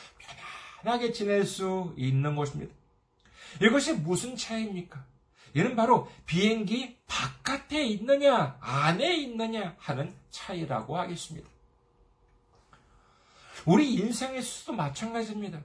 편안하게 0.84 1.12
지낼 1.12 1.46
수 1.46 1.93
있는 1.96 2.36
것입니다. 2.36 2.74
이것이 3.62 3.93
무슨 3.93 4.36
차이입니까? 4.36 5.04
이는 5.54 5.76
바로 5.76 6.10
비행기 6.26 6.98
바깥에 7.08 7.84
있느냐, 7.86 8.58
안에 8.60 9.15
있느냐 9.17 9.76
하는 9.80 10.13
차이라고 10.30 10.98
하겠습니다. 10.98 11.48
우리 13.65 13.93
인생에서도 13.96 14.74
마찬가지입니다. 14.74 15.62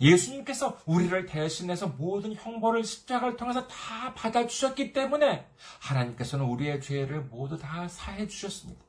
예수님께서 0.00 0.78
우리를 0.84 1.26
대신해서 1.26 1.88
모든 1.88 2.34
형벌을 2.34 2.84
십자가를 2.84 3.36
통해서 3.36 3.66
다 3.66 4.12
받아주셨기 4.14 4.92
때문에 4.92 5.48
하나님께서는 5.80 6.44
우리의 6.44 6.80
죄를 6.80 7.22
모두 7.22 7.58
다 7.58 7.88
사해 7.88 8.26
주셨습니다. 8.26 8.84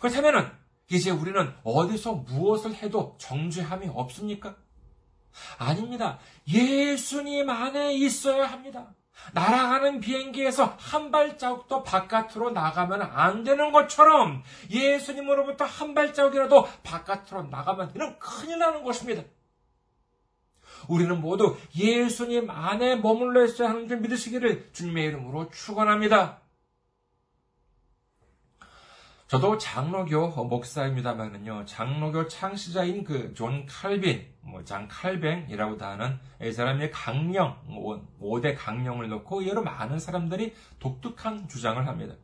그렇다면 0.00 0.56
이제 0.90 1.10
우리는 1.10 1.54
어디서 1.62 2.14
무엇을 2.14 2.74
해도 2.74 3.16
정죄함이 3.18 3.88
없습니까? 3.94 4.56
아닙니다. 5.58 6.18
예수님 6.48 7.48
안에 7.48 7.94
있어야 7.94 8.46
합니다. 8.46 8.94
날아가는 9.32 10.00
비행기에서 10.00 10.76
한 10.78 11.10
발자국도 11.10 11.84
바깥으로 11.84 12.50
나가면 12.50 13.02
안 13.02 13.44
되는 13.44 13.70
것처럼 13.70 14.42
예수님으로부터 14.70 15.64
한 15.64 15.94
발자국이라도 15.94 16.66
바깥으로 16.82 17.44
나가면 17.44 17.92
이는 17.94 18.18
큰일 18.18 18.58
나는 18.58 18.82
것입니다. 18.82 19.22
우리는 20.88 21.20
모두 21.20 21.56
예수님 21.76 22.50
안에 22.50 22.96
머물러 22.96 23.44
있어야 23.44 23.70
하는 23.70 23.88
줄 23.88 23.98
믿으시기를 24.00 24.70
주님의 24.72 25.04
이름으로 25.06 25.50
축원합니다. 25.50 26.40
저도 29.28 29.56
장로교 29.56 30.44
목사입니다만은요, 30.44 31.64
장로교 31.64 32.28
창시자인 32.28 33.02
그 33.02 33.32
존 33.34 33.64
칼빈, 33.64 34.26
뭐 34.42 34.62
장 34.64 34.86
칼뱅이라고도 34.88 35.82
하는 35.82 36.18
이 36.42 36.52
사람의 36.52 36.90
강령, 36.90 37.56
5대 38.20 38.54
강령을 38.58 39.08
놓고 39.08 39.46
여러 39.46 39.62
많은 39.62 39.98
사람들이 39.98 40.52
독특한 40.80 41.48
주장을 41.48 41.86
합니다. 41.86 42.14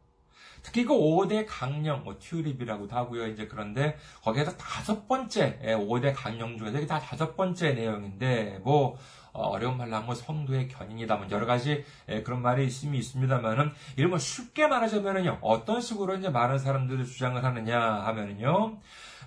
특히 0.63 0.85
그 0.85 0.93
5대 0.93 1.45
강령, 1.49 2.05
뭐 2.05 2.19
TULIP이라고도 2.19 2.95
하고요. 2.95 3.27
이제 3.29 3.47
그런데 3.47 3.97
거기에서 4.23 4.57
다섯 4.57 5.07
번째, 5.09 5.59
5대 5.63 6.07
예, 6.07 6.13
강령 6.13 6.59
중에서 6.59 6.79
이게 6.79 6.87
다 6.87 6.99
다섯 6.99 7.37
번째 7.37 7.73
내용인데, 7.73 8.61
뭐, 8.63 8.97
어, 9.33 9.51
어려운 9.51 9.77
말로 9.77 9.95
하면 9.95 10.15
성도의 10.15 10.69
견인이다. 10.69 11.17
뭐 11.17 11.27
여러 11.31 11.47
가지 11.47 11.85
예, 12.09 12.23
그런 12.23 12.43
말이 12.43 12.67
있음이 12.67 12.99
있습니다만은 12.99 13.73
이를 13.97 14.09
뭐 14.09 14.19
쉽게 14.19 14.67
말하자면은요 14.67 15.39
어떤 15.43 15.81
식으로 15.81 16.17
이제 16.17 16.29
많은 16.29 16.59
사람들이 16.59 17.07
주장을 17.07 17.43
하느냐 17.43 17.81
하면은요 17.81 18.79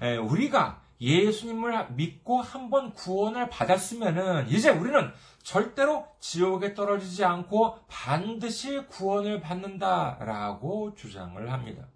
예, 0.03 0.17
우리가 0.17 0.81
예수님을 0.99 1.87
믿고 1.91 2.41
한번 2.41 2.93
구원을 2.93 3.49
받았으면은 3.49 4.49
이제 4.49 4.69
우리는 4.69 5.11
절대로 5.43 6.07
지옥에 6.19 6.73
떨어지지 6.73 7.23
않고 7.25 7.79
반드시 7.87 8.85
구원을 8.87 9.41
받는다라고 9.41 10.95
주장을 10.95 11.51
합니다. 11.51 11.87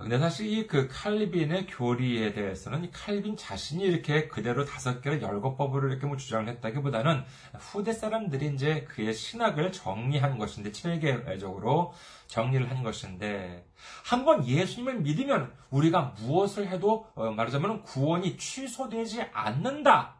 근데 0.00 0.18
사실 0.18 0.46
이 0.46 0.66
그 0.66 0.88
칼빈의 0.88 1.66
교리에 1.66 2.32
대해서는 2.32 2.90
칼빈 2.90 3.36
자신이 3.36 3.84
이렇게 3.84 4.28
그대로 4.28 4.64
다섯 4.64 5.02
개를 5.02 5.20
열거법으로 5.20 5.88
이렇게 5.90 6.06
뭐 6.06 6.16
주장을 6.16 6.48
했다기보다는 6.48 7.22
후대 7.58 7.92
사람들이 7.92 8.54
이제 8.54 8.84
그의 8.84 9.12
신학을 9.12 9.72
정리한 9.72 10.38
것인데 10.38 10.72
체계적으로 10.72 11.92
정리를 12.28 12.70
한 12.70 12.82
것인데 12.82 13.66
한번 14.06 14.46
예수님을 14.46 15.00
믿으면 15.00 15.52
우리가 15.68 16.14
무엇을 16.18 16.68
해도 16.68 17.06
어, 17.14 17.30
말하자면 17.32 17.82
구원이 17.82 18.38
취소되지 18.38 19.22
않는다. 19.32 20.19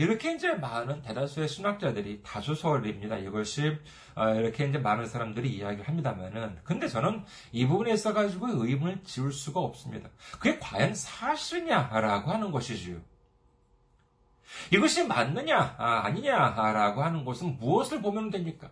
이렇게 0.00 0.32
이제 0.32 0.54
많은 0.54 1.02
대다수의 1.02 1.46
신학자들이 1.46 2.22
다수설입니다. 2.22 3.18
이것이 3.18 3.76
어, 4.14 4.30
이렇게 4.30 4.66
이제 4.66 4.78
많은 4.78 5.04
사람들이 5.04 5.50
이야기를 5.50 5.86
합니다만은 5.86 6.56
근데 6.64 6.88
저는 6.88 7.22
이 7.52 7.66
부분에 7.66 7.92
있어 7.92 8.14
가지고 8.14 8.46
의문을 8.48 9.04
지울 9.04 9.30
수가 9.30 9.60
없습니다. 9.60 10.08
그게 10.38 10.58
과연 10.58 10.94
사실이냐라고 10.94 12.30
하는 12.30 12.50
것이지요. 12.50 12.96
이것이 14.72 15.06
맞느냐 15.06 15.74
아, 15.76 16.08
니냐라고 16.08 17.02
하는 17.02 17.26
것은 17.26 17.58
무엇을 17.58 18.00
보면 18.00 18.30
됩니까? 18.30 18.70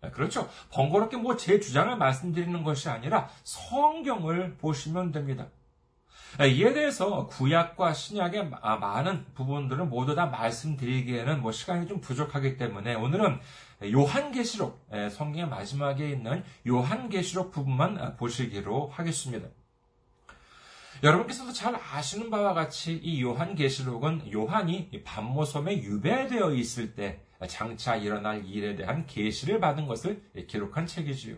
아, 0.00 0.10
그렇죠. 0.10 0.48
번거롭게 0.70 1.16
뭐 1.16 1.36
제 1.36 1.58
주장을 1.58 1.96
말씀드리는 1.96 2.62
것이 2.62 2.88
아니라 2.88 3.28
성경을 3.42 4.58
보시면 4.58 5.10
됩니다. 5.10 5.48
아, 6.38 6.44
이에 6.44 6.72
대해서 6.74 7.26
구약과 7.28 7.94
신약의 7.94 8.50
아, 8.60 8.76
많은 8.76 9.24
부분들을 9.34 9.86
모두 9.86 10.14
다 10.14 10.26
말씀드리기에는 10.26 11.40
뭐 11.40 11.50
시간이 11.50 11.88
좀 11.88 12.00
부족하기 12.00 12.58
때문에 12.58 12.94
오늘은 12.94 13.40
요한계시록 13.90 14.86
성경의 15.10 15.48
마지막에 15.48 16.10
있는 16.10 16.44
요한계시록 16.66 17.52
부분만 17.52 18.16
보시기로 18.16 18.88
하겠습니다. 18.88 19.48
여러분께서도 21.02 21.52
잘 21.52 21.74
아시는 21.74 22.30
바와 22.30 22.54
같이 22.54 22.94
이 22.94 23.22
요한계시록은 23.22 24.32
요한이 24.32 24.90
밤모섬에 25.04 25.82
유배되어 25.82 26.52
있을 26.52 26.94
때 26.94 27.20
장차 27.48 27.96
일어날 27.96 28.46
일에 28.46 28.76
대한 28.76 29.06
계시를 29.06 29.60
받은 29.60 29.86
것을 29.86 30.22
기록한 30.48 30.86
책이지요. 30.86 31.36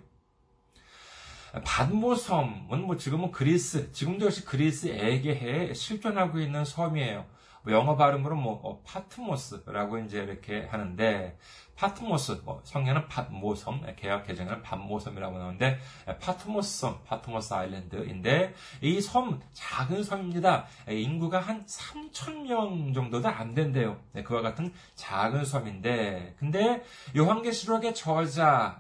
밧모섬은 1.65 2.83
뭐 2.83 2.97
지금은 2.97 3.31
그리스, 3.31 3.91
지금도 3.93 4.27
역시 4.27 4.45
그리스 4.45 4.89
에게해에 4.89 5.73
실존하고 5.75 6.41
있는 6.41 6.65
섬이에요. 6.65 7.25
뭐 7.63 7.73
영어 7.73 7.97
발음으로 7.97 8.37
뭐 8.37 8.61
어, 8.63 8.81
파트모스라고 8.85 9.99
이제 9.99 10.19
이렇게 10.23 10.67
하는데 10.71 11.37
파트모스 11.75 12.41
뭐 12.45 12.61
성경은 12.65 13.09
밧모섬 13.09 13.83
개역 13.97 14.27
개정은 14.27 14.63
밧모섬이라고 14.63 15.39
나오는데 15.39 15.79
파트모스 16.21 16.79
섬 16.81 17.05
Patmos 17.05 17.55
Island인데 17.55 18.55
이 18.83 19.01
섬 19.01 19.41
작은 19.53 20.03
섬입니다. 20.03 20.67
인구가 20.89 21.39
한 21.41 21.65
3천 21.67 22.49
명 22.49 22.93
정도도 22.93 23.29
안 23.29 23.55
된대요. 23.55 24.01
네, 24.13 24.23
그와 24.23 24.41
같은 24.43 24.73
작은 24.95 25.45
섬인데 25.45 26.37
근데 26.39 26.83
요한계시록의 27.17 27.95
저자 27.95 28.77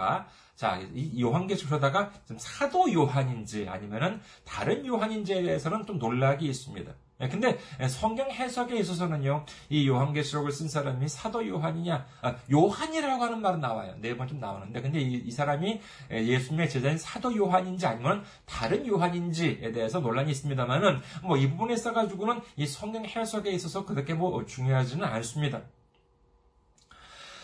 가 0.00 0.26
자, 0.56 0.80
이 0.94 1.22
요한계시록에다가 1.22 2.12
사도 2.36 2.92
요한인지 2.92 3.68
아니면은 3.68 4.20
다른 4.44 4.86
요한인지에 4.86 5.42
대해서는 5.42 5.86
좀 5.86 5.98
논란이 5.98 6.44
있습니다. 6.44 6.92
예, 7.22 7.28
근데 7.28 7.58
성경 7.88 8.30
해석에 8.30 8.78
있어서는요, 8.78 9.44
이 9.68 9.86
요한계시록을 9.86 10.52
쓴 10.52 10.68
사람이 10.68 11.06
사도 11.08 11.46
요한이냐, 11.46 12.06
아, 12.22 12.36
요한이라고 12.50 13.22
하는 13.22 13.42
말은 13.42 13.60
나와요. 13.60 13.94
네번좀 14.00 14.40
나오는데, 14.40 14.80
근데 14.80 15.00
이, 15.00 15.14
이, 15.14 15.30
사람이 15.30 15.80
예수님의 16.10 16.70
제자인 16.70 16.96
사도 16.96 17.36
요한인지 17.36 17.86
아니면 17.86 18.24
다른 18.46 18.86
요한인지에 18.86 19.72
대해서 19.72 20.00
논란이 20.00 20.30
있습니다만은, 20.30 21.00
뭐 21.22 21.36
이 21.36 21.48
부분에 21.48 21.74
있어가지고는 21.74 22.40
이 22.56 22.66
성경 22.66 23.04
해석에 23.04 23.50
있어서 23.50 23.84
그렇게 23.84 24.14
뭐 24.14 24.44
중요하지는 24.44 25.04
않습니다. 25.04 25.62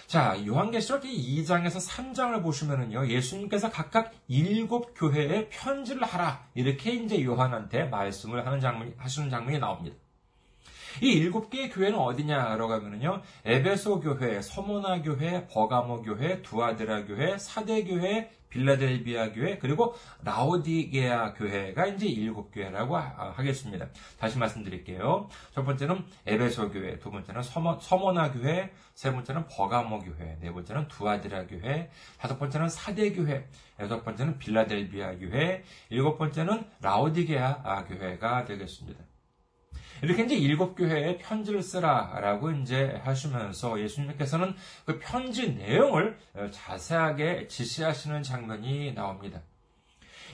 자, 0.07 0.37
요한계시록 0.47 1.03
2장에서 1.03 1.85
3장을 1.85 2.41
보시면은요, 2.41 3.09
예수님께서 3.09 3.71
각각 3.71 4.13
일곱 4.29 4.95
교회에 4.97 5.49
편지를 5.49 6.05
하라. 6.05 6.47
이렇게 6.55 6.93
이제 6.93 7.25
요한한테 7.25 7.85
말씀을 7.85 8.47
하는 8.47 8.61
장면이, 8.61 8.95
하시는 8.97 9.29
장면이 9.31 9.59
나옵니다. 9.59 9.97
이 11.03 11.09
일곱 11.09 11.51
개의 11.51 11.71
교회는 11.71 11.99
어디냐라고 11.99 12.73
하면은요, 12.73 13.21
에베소 13.45 14.01
교회, 14.01 14.41
서모나 14.41 15.03
교회, 15.03 15.47
버가모 15.49 16.03
교회, 16.03 16.41
두아드라 16.41 17.05
교회, 17.05 17.37
사대 17.37 17.83
교회, 17.83 18.31
빌라델비아 18.57 19.33
교회 19.33 19.59
그리고 19.59 19.95
라오디게아 20.25 21.35
교회가 21.35 21.87
이제 21.87 22.07
일곱 22.07 22.51
교회라고 22.51 22.97
하겠습니다. 22.97 23.87
다시 24.19 24.39
말씀드릴게요. 24.39 25.29
첫 25.53 25.65
번째는 25.65 26.05
에베소 26.25 26.71
교회, 26.71 26.99
두 26.99 27.11
번째는 27.11 27.43
서모, 27.43 27.79
서모나 27.81 28.33
교회, 28.33 28.73
세 28.95 29.13
번째는 29.13 29.47
버가모 29.49 30.01
교회, 30.01 30.39
네 30.41 30.51
번째는 30.51 30.89
두아드라 30.89 31.47
교회, 31.47 31.91
다섯 32.19 32.39
번째는 32.39 32.69
사대 32.69 33.13
교회, 33.13 33.47
여섯 33.79 34.03
번째는 34.03 34.39
빌라델비아 34.39 35.19
교회, 35.19 35.63
일곱 35.91 36.17
번째는 36.17 36.65
라오디게아 36.81 37.85
교회가 37.85 38.47
되겠습니다. 38.47 39.05
이렇게 40.03 40.25
이제 40.25 40.35
일곱 40.35 40.75
교회에 40.75 41.19
편지를 41.19 41.63
쓰라라고 41.63 42.51
이제 42.53 43.01
하시면서 43.05 43.81
예수님께서는 43.81 44.55
그 44.85 44.99
편지 44.99 45.53
내용을 45.53 46.19
자세하게 46.51 47.49
지시하시는 47.49 48.23
장면이 48.23 48.95
나옵니다. 48.95 49.41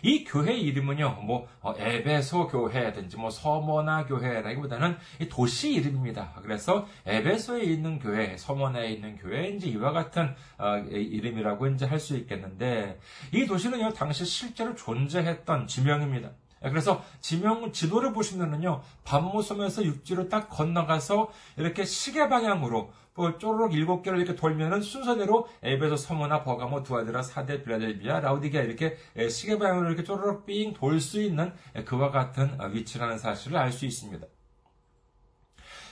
이 0.05 0.25
교회 0.25 0.57
이름은요, 0.57 1.21
뭐, 1.25 1.47
어, 1.61 1.75
에베소 1.79 2.49
교회든지, 2.49 3.17
뭐, 3.17 3.31
서머나 3.31 4.07
교회라기보다는 4.07 4.97
도시 5.31 5.75
이름입니다. 5.75 6.41
그래서 6.43 6.89
에베소에 7.07 7.63
있는 7.63 8.01
교회, 8.01 8.37
서머나에 8.37 8.91
있는 8.91 9.17
교회, 9.17 9.51
이제 9.51 9.69
이와 9.69 9.93
같은 9.93 10.35
어, 10.59 10.79
이름이라고 10.79 11.69
이제 11.69 11.87
할 11.87 12.01
수 12.01 12.17
있겠는데, 12.17 12.99
이 13.33 13.47
도시는요, 13.47 13.93
당시 13.93 14.25
실제로 14.25 14.75
존재했던 14.75 15.69
지명입니다. 15.69 16.33
예, 16.65 16.71
그래서 16.71 17.05
지명 17.21 17.73
지도를 17.73 18.13
보시면은요 18.13 18.83
밤모섬에서 19.05 19.85
육지로 19.85 20.29
딱 20.29 20.49
건너가서 20.49 21.31
이렇게 21.57 21.85
시계 21.85 22.29
방향으로 22.29 22.93
뭐 23.15 23.37
쪼르륵 23.39 23.75
일곱 23.75 24.03
개를 24.03 24.19
이렇게 24.19 24.35
돌면은 24.35 24.81
순서대로 24.81 25.47
에베소 25.63 25.97
서머나 25.97 26.45
버가모 26.45 26.83
두아드라 26.83 27.23
사대 27.23 27.63
빌라델비아 27.63 28.21
라우디게아 28.21 28.63
이렇게 28.63 28.97
예, 29.17 29.29
시계 29.29 29.59
방향으로 29.59 29.89
이렇게 29.89 30.05
쪼르륵 30.05 30.47
삥 30.47 30.73
돌 30.75 31.01
수 31.01 31.21
있는 31.21 31.53
예, 31.77 31.85
그와 31.85 32.11
같은 32.11 32.61
어, 32.61 32.67
위치라는 32.67 33.19
사실을 33.19 33.59
알 33.59 33.73
수 33.73 33.87
있습니다. 33.87 34.27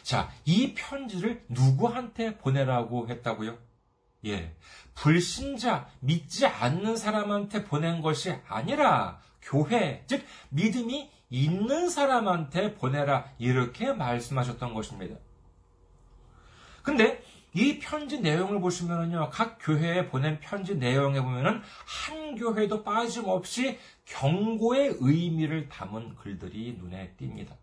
자, 0.03 0.31
이 0.45 0.75
편지를 0.75 1.45
누구한테 1.49 2.37
보내라고 2.39 3.09
했다고요? 3.09 3.59
예. 4.27 4.55
불신자, 4.95 5.89
믿지 6.01 6.47
않는 6.47 6.97
사람한테 6.97 7.65
보낸 7.65 8.01
것이 8.03 8.35
아니라 8.49 9.21
교회, 9.43 10.05
즉 10.07 10.25
믿음이 10.51 11.11
있는 11.31 11.89
사람한테 11.89 12.75
보내라 12.75 13.33
이렇게 13.39 13.93
말씀하셨던 13.93 14.75
것입니다. 14.75 15.17
근데 16.83 17.23
이 17.53 17.79
편지 17.79 18.21
내용을 18.21 18.61
보시면은요, 18.61 19.31
각 19.31 19.59
교회에 19.61 20.09
보낸 20.09 20.39
편지 20.41 20.77
내용에 20.77 21.21
보면은 21.21 21.63
한 21.87 22.37
교회도 22.37 22.85
빠짐없이 22.85 23.79
경고의 24.05 24.97
의미를 25.01 25.69
담은 25.69 26.15
글들이 26.17 26.77
눈에 26.79 27.15
띕니다. 27.19 27.57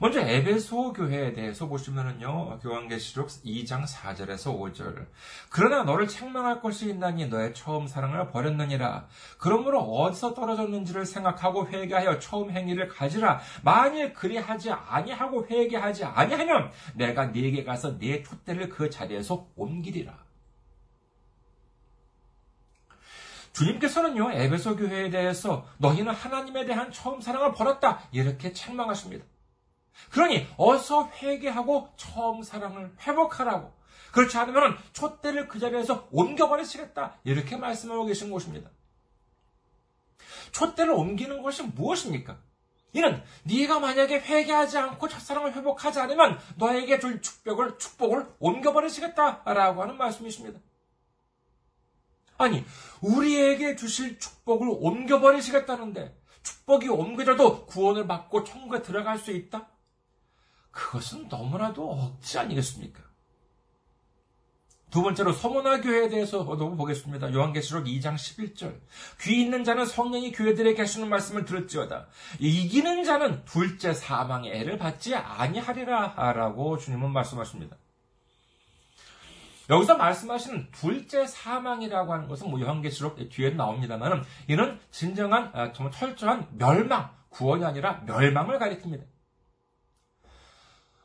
먼저 0.00 0.20
에베소 0.20 0.92
교회에 0.92 1.32
대해서 1.32 1.68
보시면은요. 1.68 2.58
교환계시록 2.58 3.28
2장 3.28 3.86
4절에서 3.86 4.58
5절. 4.58 5.06
그러나 5.50 5.84
너를 5.84 6.08
책망할 6.08 6.60
것이 6.60 6.88
있나니 6.88 7.28
너의 7.28 7.54
처음 7.54 7.86
사랑을 7.86 8.28
버렸느니라. 8.30 9.06
그러므로 9.38 9.80
어디서 9.80 10.34
떨어졌는지를 10.34 11.06
생각하고 11.06 11.68
회개하여 11.68 12.18
처음 12.18 12.50
행위를 12.50 12.88
가지라. 12.88 13.40
만일 13.62 14.12
그리하지 14.12 14.72
아니하고 14.72 15.46
회개하지 15.46 16.04
아니하면 16.04 16.72
내가 16.94 17.26
네게 17.26 17.62
가서 17.64 17.98
네 17.98 18.22
촛대를 18.22 18.68
그 18.68 18.90
자리에서 18.90 19.46
옮기리라. 19.54 20.24
주님께서는요, 23.52 24.32
에베소 24.32 24.74
교회에 24.76 25.10
대해서 25.10 25.64
너희는 25.78 26.12
하나님에 26.12 26.64
대한 26.64 26.90
처음 26.90 27.20
사랑을 27.20 27.52
버렸다. 27.52 28.00
이렇게 28.10 28.52
책망하십니다. 28.52 29.24
그러니 30.10 30.46
어서 30.56 31.08
회개하고 31.08 31.88
처음 31.96 32.42
사랑을 32.42 32.92
회복하라고. 33.00 33.72
그렇지 34.12 34.36
않으면 34.38 34.78
촛대를 34.92 35.48
그 35.48 35.58
자리에서 35.58 36.08
옮겨버리시겠다. 36.12 37.18
이렇게 37.24 37.56
말씀하고 37.56 38.04
계신 38.06 38.30
것입니다. 38.30 38.70
촛대를 40.52 40.92
옮기는 40.92 41.42
것이 41.42 41.62
무엇입니까? 41.62 42.38
이는 42.92 43.20
네가 43.42 43.80
만약에 43.80 44.20
회개하지 44.20 44.78
않고 44.78 45.08
첫사랑을 45.08 45.52
회복하지 45.54 45.98
않으면 45.98 46.38
너에게 46.56 47.00
줄 47.00 47.20
축복을 47.20 47.76
축복을 47.76 48.28
옮겨버리시겠다라고 48.38 49.82
하는 49.82 49.96
말씀이십니다. 49.98 50.60
아니 52.38 52.64
우리에게 53.00 53.74
주실 53.74 54.18
축복을 54.20 54.68
옮겨버리시겠다는데 54.70 56.16
축복이 56.44 56.88
옮겨져도 56.88 57.66
구원을 57.66 58.06
받고 58.06 58.44
천국에 58.44 58.82
들어갈 58.82 59.18
수 59.18 59.32
있다? 59.32 59.68
그것은 60.74 61.28
너무나도 61.28 61.88
억지 61.90 62.38
아니겠습니까? 62.38 63.02
두 64.90 65.02
번째로 65.02 65.32
서문화 65.32 65.80
교회에 65.80 66.08
대해서 66.08 66.44
보겠습니다. 66.44 67.32
요한계시록 67.32 67.86
2장 67.86 68.14
11절. 68.14 68.78
귀 69.22 69.40
있는 69.40 69.64
자는 69.64 69.86
성령이 69.86 70.30
교회들에게 70.30 70.80
하시는 70.80 71.08
말씀을 71.08 71.44
들을지어다. 71.44 72.06
이기는 72.38 73.02
자는 73.02 73.44
둘째 73.44 73.92
사망의 73.92 74.52
애를 74.52 74.78
받지 74.78 75.14
아니하리라 75.16 76.14
라고 76.32 76.78
주님은 76.78 77.10
말씀하십니다. 77.10 77.76
여기서 79.70 79.96
말씀하시는 79.96 80.68
둘째 80.70 81.26
사망이라고 81.26 82.12
하는 82.12 82.28
것은 82.28 82.50
뭐 82.50 82.60
요한계시록 82.60 83.16
뒤에 83.30 83.50
나옵니다만 83.50 84.22
이는 84.46 84.78
진정한 84.90 85.50
아, 85.54 85.72
정말 85.72 85.92
철저한 85.92 86.48
멸망, 86.52 87.10
구원이 87.30 87.64
아니라 87.64 88.02
멸망을 88.06 88.58
가리킵니다. 88.58 89.13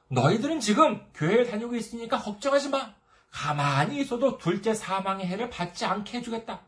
너희들은 0.09 0.59
지금 0.59 1.05
교회에 1.13 1.45
다니고 1.45 1.75
있으니까 1.75 2.17
걱정하지 2.19 2.69
마. 2.69 2.93
가만히 3.31 4.01
있어도 4.01 4.37
둘째 4.39 4.73
사망의 4.73 5.27
해를 5.27 5.49
받지 5.49 5.85
않게 5.85 6.17
해주겠다. 6.17 6.61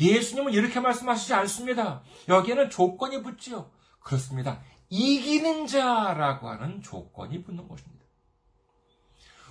예수님은 0.00 0.52
이렇게 0.52 0.80
말씀하시지 0.80 1.34
않습니다. 1.34 2.02
여기에는 2.28 2.70
조건이 2.70 3.22
붙지요. 3.22 3.70
그렇습니다. 4.00 4.60
이기는 4.90 5.66
자라고 5.66 6.48
하는 6.48 6.82
조건이 6.82 7.42
붙는 7.44 7.68
것입니다. 7.68 8.04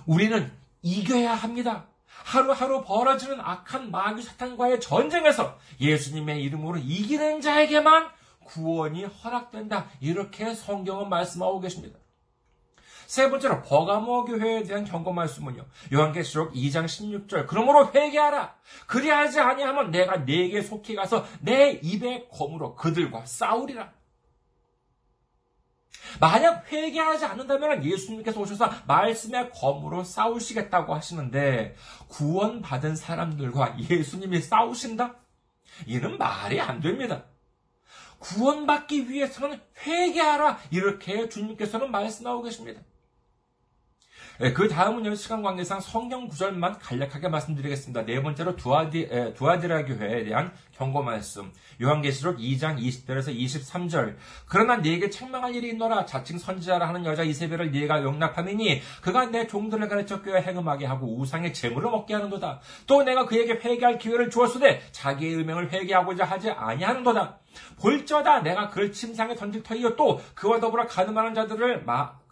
우리는 0.06 0.52
이겨야 0.82 1.34
합니다. 1.34 1.88
하루하루 2.06 2.84
벌어지는 2.84 3.40
악한 3.40 3.90
마귀 3.90 4.22
사탄과의 4.22 4.80
전쟁에서 4.80 5.58
예수님의 5.80 6.42
이름으로 6.42 6.78
이기는 6.78 7.40
자에게만 7.40 8.10
구원이 8.44 9.04
허락된다. 9.04 9.88
이렇게 10.00 10.54
성경은 10.54 11.08
말씀하고 11.08 11.60
계십니다. 11.60 11.98
세 13.06 13.30
번째로 13.30 13.62
버가모 13.62 14.24
교회에 14.24 14.62
대한 14.62 14.84
경고 14.84 15.12
말씀은요. 15.12 15.64
요한계시록 15.92 16.54
2장 16.54 16.86
16절. 16.86 17.46
그러므로 17.46 17.90
회개하라. 17.92 18.54
그리하지 18.86 19.40
아니하면 19.40 19.90
내가 19.90 20.18
네게 20.18 20.62
속히 20.62 20.94
가서 20.94 21.26
내 21.40 21.78
입의 21.82 22.28
검으로 22.30 22.74
그들과 22.74 23.24
싸우리라. 23.26 23.92
만약 26.20 26.70
회개하지 26.70 27.24
않는다면 27.24 27.84
예수님께서 27.84 28.40
오셔서 28.40 28.70
말씀의 28.86 29.50
검으로 29.52 30.04
싸우시겠다고 30.04 30.94
하시는데 30.94 31.74
구원받은 32.08 32.96
사람들과 32.96 33.76
예수님이 33.90 34.40
싸우신다? 34.40 35.16
이는 35.86 36.18
말이 36.18 36.60
안 36.60 36.80
됩니다. 36.80 37.24
구원받기 38.18 39.10
위해서는 39.10 39.60
회개하라 39.84 40.58
이렇게 40.70 41.28
주님께서는 41.28 41.90
말씀하고 41.90 42.42
계십니다. 42.42 42.80
예, 44.40 44.52
그 44.52 44.66
다음은 44.66 45.14
시간 45.14 45.42
관계상 45.42 45.80
성경 45.80 46.26
구절만 46.26 46.80
간략하게 46.80 47.28
말씀드리겠습니다. 47.28 48.04
네 48.04 48.20
번째로 48.20 48.56
두아디, 48.56 49.08
두아디라 49.36 49.84
교회에 49.84 50.24
대한 50.24 50.52
경고 50.72 51.04
말씀. 51.04 51.52
요한계시록 51.80 52.38
2장 52.38 52.76
20절에서 52.76 53.32
23절. 53.32 54.16
그러나 54.48 54.78
네게 54.78 55.10
책망할 55.10 55.54
일이 55.54 55.68
있노라. 55.68 56.04
자칭 56.06 56.38
선지자라 56.38 56.88
하는 56.88 57.04
여자 57.04 57.22
이세벨을 57.22 57.70
네가 57.70 58.02
용납하느니 58.02 58.82
그가 59.02 59.26
내 59.26 59.46
종들을 59.46 59.86
가르쳐 59.88 60.20
꿰어 60.20 60.38
행음하게 60.38 60.86
하고 60.86 61.16
우상의 61.16 61.54
재물을 61.54 61.88
먹게 61.92 62.14
하는도다. 62.14 62.58
또 62.88 63.04
내가 63.04 63.26
그에게 63.26 63.52
회개할 63.52 63.98
기회를 63.98 64.30
주었으되 64.30 64.82
자기의 64.90 65.36
음행을 65.36 65.70
회개하고자 65.70 66.24
하지 66.24 66.50
아니하는도다. 66.50 67.38
볼저다 67.78 68.42
내가 68.42 68.68
그를 68.68 68.90
침상에 68.90 69.36
던질 69.36 69.62
터이요 69.62 69.94
또 69.94 70.20
그와 70.34 70.58
더불어 70.58 70.86
가늠하는 70.86 71.34
자들을 71.34 71.84
마, 71.84 72.23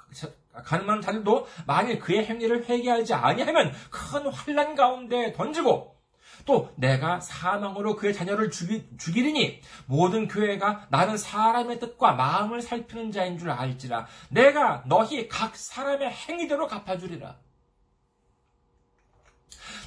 가늠한 0.65 1.01
자들도 1.01 1.47
만일 1.67 1.99
그의 1.99 2.25
행위를 2.25 2.69
회개하지 2.69 3.15
아니하면 3.15 3.73
큰 3.91 4.27
환란 4.27 4.75
가운데 4.75 5.33
던지고 5.33 5.97
또 6.45 6.73
내가 6.77 7.21
사망으로 7.21 7.97
그의 7.97 8.13
자녀를 8.13 8.51
죽이, 8.51 8.89
죽이리니 8.99 9.61
모든 9.87 10.29
교회가 10.29 10.89
나는 10.91 11.17
사람의 11.17 11.79
뜻과 11.79 12.13
마음을 12.13 12.61
살피는 12.61 13.13
자인 13.13 13.39
줄 13.39 13.51
알지라 13.51 14.07
내가 14.29 14.83
너희 14.87 15.29
각 15.29 15.57
사람의 15.57 16.11
행위대로 16.11 16.67
갚아주리라. 16.67 17.37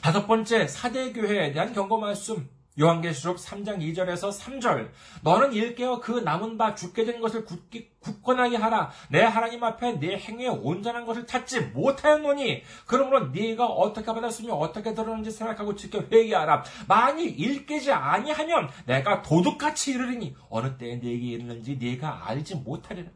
다섯 0.01 0.27
번째 0.27 0.67
사대 0.67 1.11
교회에 1.11 1.51
대한 1.51 1.73
경고 1.73 1.97
말씀 1.97 2.49
요한계시록 2.79 3.37
3장 3.37 3.79
2절에서 3.79 4.37
3절. 4.37 4.89
너는 5.23 5.53
일깨어 5.53 5.99
그 5.99 6.11
남은 6.11 6.57
바 6.57 6.75
죽게 6.75 7.05
된 7.05 7.21
것을 7.21 7.45
굳기, 7.45 7.89
굳건하게 7.99 8.57
하라. 8.57 8.91
내 9.09 9.21
하나님 9.23 9.63
앞에 9.63 9.99
내 9.99 10.17
행위에 10.17 10.47
온전한 10.47 11.05
것을 11.05 11.25
찾지 11.25 11.61
못하였노니. 11.73 12.63
그러므로 12.85 13.27
네가 13.27 13.65
어떻게 13.65 14.05
받았으며 14.05 14.53
어떻게 14.53 14.93
들었는지 14.93 15.31
생각하고 15.31 15.75
지켜 15.75 16.03
회개하라. 16.11 16.63
만일 16.87 17.39
일깨지 17.39 17.91
아니하면 17.91 18.69
내가 18.85 19.21
도둑같이 19.21 19.91
이르리니 19.91 20.35
어느 20.49 20.77
때에 20.77 20.95
네게 20.95 21.09
이르는지 21.09 21.77
네가 21.77 22.27
알지 22.27 22.55
못하리라 22.55 23.09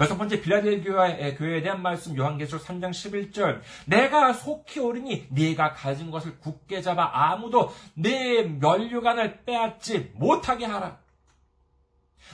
여섯 0.00 0.16
번째 0.16 0.40
빌라델 0.40 0.82
교회, 0.82 1.34
교회에 1.34 1.62
대한 1.62 1.82
말씀 1.82 2.16
요한계시록 2.16 2.64
3장 2.64 2.90
11절 2.90 3.60
내가 3.86 4.32
속히 4.32 4.80
오르니 4.80 5.26
네가 5.30 5.74
가진 5.74 6.10
것을 6.10 6.38
굳게 6.38 6.82
잡아 6.82 7.10
아무도 7.12 7.72
내 7.94 8.42
면류관을 8.42 9.44
빼앗지 9.44 10.12
못하게 10.14 10.66
하라. 10.66 11.01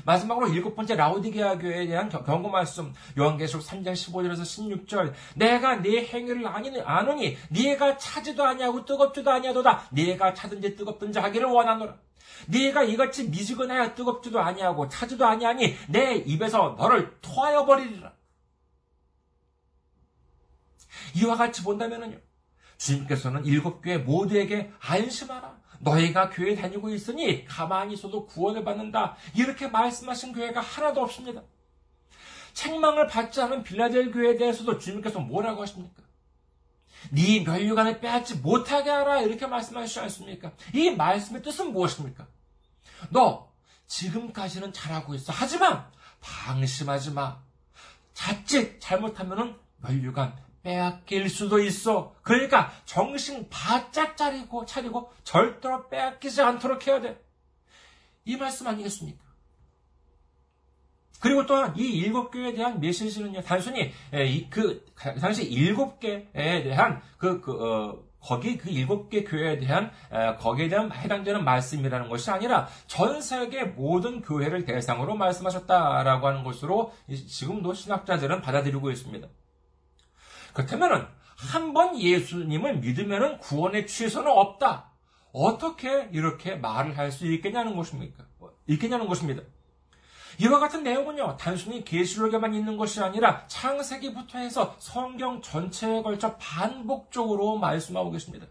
마지막으로 0.05 0.49
일곱 0.49 0.75
번째 0.75 0.97
라우디게아 0.97 1.59
교회에 1.59 1.87
대한 1.87 2.09
경고 2.09 2.49
말씀 2.49 2.95
요한계시록 3.19 3.65
3장 3.65 3.93
15절에서 3.93 4.43
16절 4.87 5.13
내가 5.37 5.77
네 5.77 6.05
행위를 6.05 6.47
아노니 6.47 7.37
네가 7.51 7.99
차지도 7.99 8.45
아니하고 8.45 8.85
뜨겁지도 8.85 9.31
아니하도다 9.31 9.89
네가 9.93 10.35
차든지 10.35 10.77
뜨겁든지 10.77 11.19
하기를 11.19 11.49
원하노라 11.49 11.97
네가 12.47 12.85
이같이 12.85 13.29
미지근하여 13.29 13.95
뜨겁지도 13.95 14.41
아니하고 14.41 14.89
차지도 14.89 15.27
아니하니 15.27 15.77
내 15.89 16.15
입에서 16.15 16.77
너를 16.79 17.19
토하여 17.21 17.67
버리리라. 17.67 18.13
이와 21.17 21.37
같이 21.37 21.63
본다면은요. 21.63 22.19
주님께서는 22.77 23.45
일곱 23.45 23.83
교회 23.83 23.99
모두에게 23.99 24.71
안심하라. 24.81 25.59
너희가 25.81 26.31
교회 26.31 26.55
다니고 26.55 26.91
있으니 26.91 27.45
가만히 27.45 27.95
있어도 27.95 28.27
구원을 28.27 28.65
받는다. 28.65 29.17
이렇게 29.35 29.69
말씀하신 29.69 30.33
교회가 30.33 30.61
하나도 30.61 31.03
없습니다. 31.03 31.43
책망을 32.53 33.07
받지 33.07 33.41
않은 33.41 33.63
빌라델 33.63 34.11
교회에 34.11 34.37
대해서도 34.37 34.79
주님께서 34.79 35.21
뭐라고 35.21 35.63
하십니까? 35.63 36.03
네 37.13 37.45
멸류관을 37.45 38.01
빼앗지 38.01 38.37
못하게 38.37 38.91
하라 38.91 39.21
이렇게 39.21 39.47
말씀하시지 39.47 40.01
않습니까? 40.01 40.53
이 40.75 40.91
말씀의 40.91 41.43
뜻은 41.43 41.73
무엇입니까? 41.73 42.27
너 43.11 43.53
지금까지는 43.87 44.73
잘하고 44.73 45.15
있어. 45.15 45.33
하지만 45.33 45.87
방심하지 46.21 47.13
마. 47.13 47.41
자칫 48.13 48.81
잘못하면은 48.81 49.57
멸류관 49.79 50.37
빼앗길 50.69 51.31
수도 51.31 51.61
있어. 51.61 52.15
그러니까 52.21 52.71
정신 52.85 53.49
바짝 53.49 54.19
차리고 54.19 54.67
차리고 54.67 55.11
절대로 55.25 55.89
빼앗기지 55.89 56.43
않도록 56.43 56.87
해야 56.87 57.01
돼. 57.01 57.19
이 58.27 58.37
말씀 58.37 58.67
아니겠습니까? 58.67 59.19
그리고 61.21 61.47
또한 61.47 61.75
이 61.75 61.85
일곱 61.85 62.31
교회에 62.31 62.53
대한 62.53 62.81
메시지는요, 62.81 63.41
단순히 63.41 63.93
그 64.51 64.85
당시 65.19 65.51
일곱 65.51 66.01
개에 66.01 66.29
대한 66.35 67.01
그, 67.17 67.41
그 67.41 67.53
어, 67.53 68.05
거기 68.21 68.59
그 68.59 68.69
일곱 68.69 69.09
개 69.09 69.25
교회에 69.25 69.59
대한 69.59 69.91
거기에 70.39 70.69
대한 70.69 70.93
해당되는 70.93 71.45
말씀이라는 71.45 72.11
것이 72.11 72.31
아니라 72.31 72.69
전 72.87 73.23
세계 73.23 73.65
모든 73.65 74.21
교회를 74.21 74.67
대상으로 74.67 75.17
말씀하셨다라고 75.17 76.29
하는 76.29 76.45
것으로 76.45 76.93
지금도 77.09 77.73
신학자들은 77.73 78.43
받아들이고 78.43 78.91
있습니다. 78.91 79.29
그렇다면은 80.59 81.07
한번 81.37 82.01
예수님을 82.01 82.79
믿으면은 82.79 83.39
구원의 83.39 83.87
취소는 83.87 84.29
없다. 84.31 84.91
어떻게 85.33 86.09
이렇게 86.13 86.57
말을 86.57 86.99
할 86.99 87.13
수 87.13 87.27
있겠냐는 87.27 87.77
것입니까? 87.77 88.25
있겠냐는 88.67 89.07
것입니다. 89.07 89.43
이와 90.41 90.59
같은 90.59 90.83
내용은요, 90.83 91.37
단순히 91.37 91.85
계시록에만 91.85 92.55
있는 92.55 92.77
것이 92.77 93.01
아니라 93.01 93.47
창세기부터 93.47 94.39
해서 94.39 94.75
성경 94.79 95.41
전체에 95.43 96.03
걸쳐 96.03 96.37
반복적으로 96.37 97.57
말씀하고 97.59 98.11
계십니다. 98.11 98.47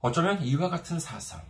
어쩌면 0.00 0.40
이와 0.42 0.70
같은 0.70 0.98
사상, 0.98 1.42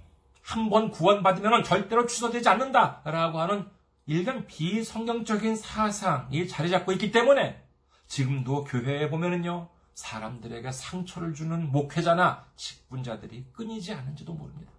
한 0.42 0.70
번 0.70 0.90
구원받으면 0.90 1.62
절대로 1.62 2.06
취소되지 2.06 2.48
않는다라고 2.48 3.40
하는 3.40 3.68
일견 4.08 4.46
비성경적인 4.46 5.54
사상이 5.54 6.48
자리 6.48 6.70
잡고 6.70 6.92
있기 6.92 7.10
때문에 7.10 7.62
지금도 8.06 8.64
교회에 8.64 9.10
보면은요, 9.10 9.68
사람들에게 9.92 10.72
상처를 10.72 11.34
주는 11.34 11.70
목회자나 11.70 12.46
직분자들이 12.56 13.44
끊이지 13.52 13.92
않은지도 13.92 14.32
모릅니다. 14.32 14.72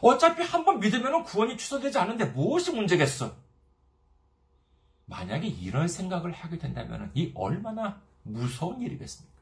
어차피 0.00 0.42
한번 0.42 0.80
믿으면 0.80 1.22
구원이 1.22 1.56
취소되지 1.56 1.96
않는데 1.98 2.24
무엇이 2.24 2.72
문제겠어? 2.72 3.36
만약에 5.04 5.46
이런 5.46 5.86
생각을 5.86 6.32
하게 6.32 6.58
된다면 6.58 7.12
이 7.14 7.30
얼마나 7.36 8.02
무서운 8.24 8.82
일이겠습니까? 8.82 9.32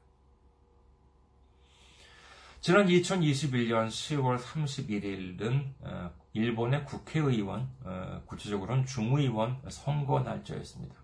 지난 2.60 2.86
2021년 2.86 3.88
10월 3.88 4.38
31일은 4.38 5.72
어, 5.80 6.21
일본의 6.34 6.84
국회의원, 6.84 7.68
어, 7.84 8.22
구체적으로는 8.26 8.86
중의원 8.86 9.60
선거 9.68 10.20
날짜였습니다. 10.20 10.94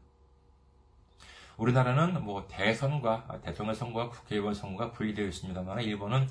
우리나라는 1.59 2.25
뭐 2.25 2.47
대선과 2.49 3.41
대통령 3.43 3.75
선거와 3.75 4.09
국회의원 4.09 4.55
선거가 4.55 4.93
분리되어 4.93 5.27
있습니다만 5.27 5.81
일본은 5.83 6.29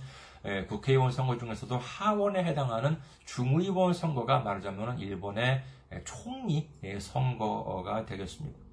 국회의원 0.70 1.12
선거 1.12 1.38
중에서도 1.38 1.78
하원에 1.78 2.46
해당하는 2.46 2.98
중의원 3.26 3.94
선거가 3.94 4.40
말하자면 4.40 5.00
일본의 5.00 5.64
총리 6.06 6.70
선거가 7.00 8.06
되겠습니다. 8.06 8.67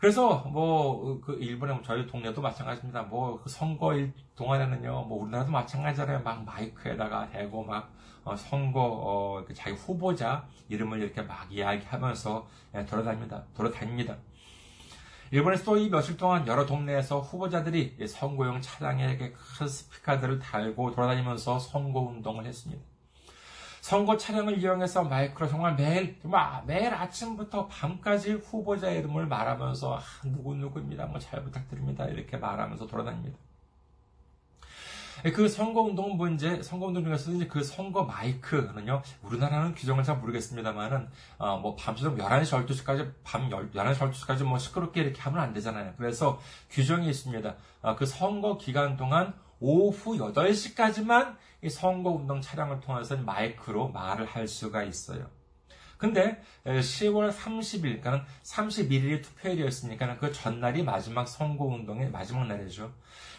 그래서 0.00 0.38
뭐 0.48 1.20
그 1.20 1.34
일본의 1.34 1.74
뭐 1.76 1.84
저희 1.84 2.06
동네도 2.06 2.40
마찬가지입니다. 2.40 3.02
뭐 3.04 3.40
그 3.42 3.50
선거일 3.50 4.12
동안에는요, 4.34 5.04
뭐 5.04 5.22
우리나라도 5.22 5.50
마찬가지잖아요. 5.52 6.22
막 6.22 6.44
마이크에다가 6.44 7.28
대고 7.30 7.64
막 7.64 7.90
어, 8.24 8.34
선거 8.36 8.80
어, 8.82 9.44
그 9.46 9.52
자기 9.54 9.76
후보자 9.76 10.46
이름을 10.68 11.00
이렇게 11.02 11.22
막 11.22 11.46
이야기하면서 11.52 12.48
예, 12.76 12.84
돌아다닙니다. 12.86 13.44
돌아다닙니다. 13.54 14.16
일본에서도 15.32 15.76
이 15.76 15.90
며칠 15.90 16.16
동안 16.16 16.46
여러 16.46 16.66
동네에서 16.66 17.20
후보자들이 17.20 17.96
선거용 18.08 18.60
차량에 18.60 19.16
큰 19.18 19.68
스피커들을 19.68 20.38
달고 20.40 20.92
돌아다니면서 20.92 21.58
선거 21.58 22.00
운동을 22.00 22.46
했습니다. 22.46 22.82
선거 23.80 24.16
차량을 24.16 24.58
이용해서 24.58 25.04
마이크로 25.04 25.48
정말 25.48 25.74
매일, 25.74 26.18
정말 26.20 26.62
매일 26.66 26.92
아침부터 26.94 27.66
밤까지 27.68 28.32
후보자 28.34 28.90
이름을 28.90 29.26
말하면서, 29.26 29.96
아, 29.98 30.00
누구 30.24 30.54
누구입니다. 30.54 31.06
뭐 31.06 31.18
잘 31.18 31.42
부탁드립니다. 31.42 32.04
이렇게 32.06 32.36
말하면서 32.36 32.86
돌아다닙니다. 32.86 33.38
그 35.34 35.48
선거운동은 35.50 36.16
뭐 36.16 36.28
이제 36.28 36.62
선거운동 36.62 37.04
중에서 37.04 37.30
이제 37.32 37.46
그 37.46 37.62
선거 37.62 38.04
마이크는요 38.04 39.02
우리나라는 39.22 39.74
규정을 39.74 40.02
잘 40.02 40.16
모르겠습니다만은 40.16 41.08
어 41.38 41.58
뭐 41.58 41.76
밤새도록 41.76 42.18
11시 42.18 42.66
12시까지 42.66 43.12
밤 43.22 43.50
11시 43.50 43.96
12시까지 43.98 44.44
뭐 44.44 44.58
시끄럽게 44.58 45.02
이렇게 45.02 45.20
하면 45.20 45.40
안 45.40 45.52
되잖아요. 45.52 45.92
그래서 45.98 46.40
규정이 46.70 47.06
있습니다. 47.10 47.54
어, 47.82 47.96
그 47.96 48.06
선거 48.06 48.56
기간 48.56 48.96
동안 48.96 49.34
오후 49.60 50.16
8시까지만 50.16 51.36
이 51.62 51.68
선거운동 51.68 52.40
차량을 52.40 52.80
통해서 52.80 53.16
마이크로 53.16 53.88
말을 53.88 54.26
할 54.26 54.48
수가 54.48 54.82
있어요. 54.84 55.28
근데 56.00 56.40
10월 56.64 57.30
30일, 57.30 58.00
그러니까 58.00 58.24
31일이 58.42 59.22
투표일이었으니까 59.22 60.16
그 60.16 60.32
전날이 60.32 60.82
마지막 60.82 61.28
선거운동의 61.28 62.10
마지막 62.10 62.46
날이죠. 62.46 62.90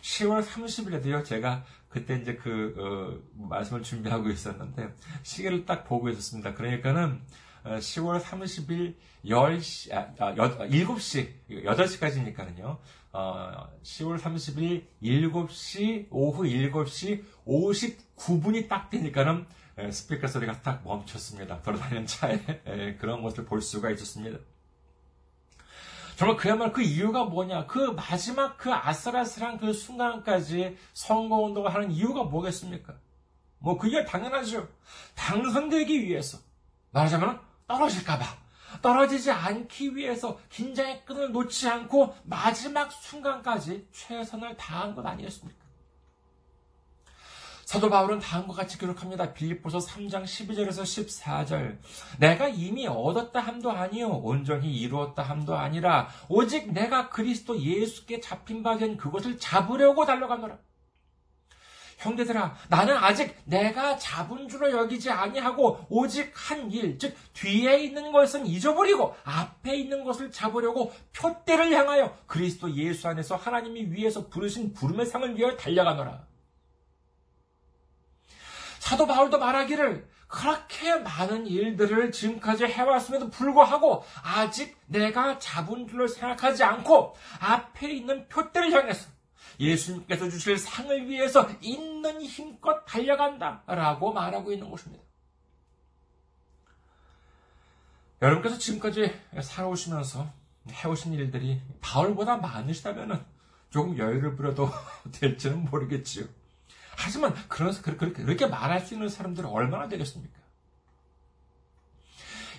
10월 0.01 0.43
30일에도요, 0.43 1.25
제가 1.25 1.63
그때 1.89 2.15
이제 2.17 2.35
그, 2.35 2.75
어, 2.77 3.47
말씀을 3.47 3.81
준비하고 3.81 4.29
있었는데, 4.29 4.93
시계를 5.23 5.65
딱 5.65 5.85
보고 5.85 6.09
있었습니다. 6.09 6.53
그러니까는, 6.53 7.21
10월 7.63 8.21
30일 8.21 8.95
10시, 9.25 9.93
아, 9.93 10.33
7시, 10.35 11.29
8시까지니까는요, 11.49 12.77
어, 13.13 13.69
10월 13.83 14.19
30일 14.19 14.85
7시, 15.03 16.07
오후 16.09 16.43
7시 16.43 17.23
59분이 17.45 18.67
딱 18.67 18.89
되니까는 18.89 19.45
스피커 19.91 20.27
소리가 20.27 20.61
딱 20.61 20.83
멈췄습니다. 20.83 21.61
돌아다니는 21.61 22.05
차에 22.05 22.95
그런 22.99 23.21
것을 23.21 23.45
볼 23.45 23.61
수가 23.61 23.89
있었습니다. 23.91 24.39
정말 26.15 26.37
그야말로 26.37 26.71
그 26.71 26.81
이유가 26.83 27.23
뭐냐? 27.23 27.65
그 27.65 27.79
마지막 27.79 28.57
그 28.57 28.71
아슬아슬한 28.71 29.57
그 29.57 29.73
순간까지 29.73 30.77
선거운동을 30.93 31.73
하는 31.73 31.91
이유가 31.91 32.23
뭐겠습니까? 32.23 32.93
뭐 33.57 33.77
그게 33.77 34.03
당연하죠. 34.05 34.67
당선되기 35.15 36.03
위해서. 36.03 36.37
말하자면 36.91 37.39
떨어질까봐. 37.71 38.25
떨어지지 38.81 39.31
않기 39.31 39.95
위해서 39.95 40.39
긴장의 40.49 41.05
끈을 41.05 41.31
놓지 41.31 41.67
않고 41.69 42.15
마지막 42.23 42.91
순간까지 42.91 43.87
최선을 43.91 44.57
다한 44.57 44.95
것 44.95 45.05
아니겠습니까? 45.05 45.61
사도 47.65 47.89
바울은 47.89 48.19
다음과 48.19 48.53
같이 48.53 48.77
기록합니다. 48.77 49.33
빌립보서 49.33 49.77
3장 49.79 50.23
12절에서 50.23 50.81
14절. 50.81 51.77
내가 52.19 52.49
이미 52.49 52.85
얻었다 52.87 53.39
함도 53.39 53.71
아니요 53.71 54.09
온전히 54.09 54.73
이루었다 54.73 55.23
함도 55.23 55.55
아니라 55.55 56.09
오직 56.27 56.73
내가 56.73 57.09
그리스도 57.09 57.57
예수께 57.57 58.19
잡힌 58.19 58.61
바 58.63 58.77
된 58.77 58.97
그것을 58.97 59.37
잡으려고 59.37 60.05
달려가노라. 60.05 60.57
형제들아, 62.01 62.55
나는 62.67 62.97
아직 62.97 63.37
내가 63.45 63.95
잡은 63.97 64.49
줄로 64.49 64.71
여기지 64.71 65.11
아니하고 65.11 65.85
오직 65.89 66.33
한 66.35 66.71
일, 66.71 66.97
즉 66.97 67.15
뒤에 67.33 67.77
있는 67.83 68.11
것은 68.11 68.45
잊어버리고 68.47 69.15
앞에 69.23 69.75
있는 69.75 70.03
것을 70.03 70.31
잡으려고 70.31 70.91
표대를 71.15 71.71
향하여 71.71 72.17
그리스도 72.25 72.73
예수 72.75 73.07
안에서 73.07 73.35
하나님이 73.35 73.91
위에서 73.91 74.27
부르신 74.27 74.73
부름의 74.73 75.05
상을 75.05 75.37
위하여 75.37 75.55
달려가노라. 75.55 76.25
사도 78.79 79.05
바울도 79.05 79.37
말하기를 79.37 80.09
그렇게 80.27 80.95
많은 80.95 81.45
일들을 81.45 82.11
지금까지 82.11 82.65
해왔음에도 82.65 83.29
불구하고 83.29 84.03
아직 84.23 84.75
내가 84.87 85.37
잡은 85.37 85.87
줄로 85.87 86.07
생각하지 86.07 86.63
않고 86.63 87.15
앞에 87.39 87.91
있는 87.91 88.27
표대를 88.27 88.71
향해서 88.71 89.09
예수님께서 89.61 90.29
주실 90.29 90.57
상을 90.57 91.07
위해서 91.07 91.47
있는 91.61 92.21
힘껏 92.21 92.83
달려간다 92.85 93.63
라고 93.67 94.11
말하고 94.11 94.51
있는 94.51 94.69
것입니다. 94.69 95.03
여러분께서 98.21 98.57
지금까지 98.57 99.13
살아오시면서 99.41 100.31
해오신 100.69 101.13
일들이 101.13 101.61
바울보다 101.79 102.37
많으시다면 102.37 103.25
조금 103.69 103.97
여유를 103.97 104.35
부려도 104.35 104.69
될지는 105.13 105.65
모르겠지요. 105.65 106.25
하지만 106.97 107.33
그래서 107.47 107.81
그렇게, 107.81 108.11
그렇게 108.11 108.45
말할 108.45 108.81
수 108.81 108.93
있는 108.93 109.09
사람들은 109.09 109.49
얼마나 109.49 109.87
되겠습니까? 109.87 110.40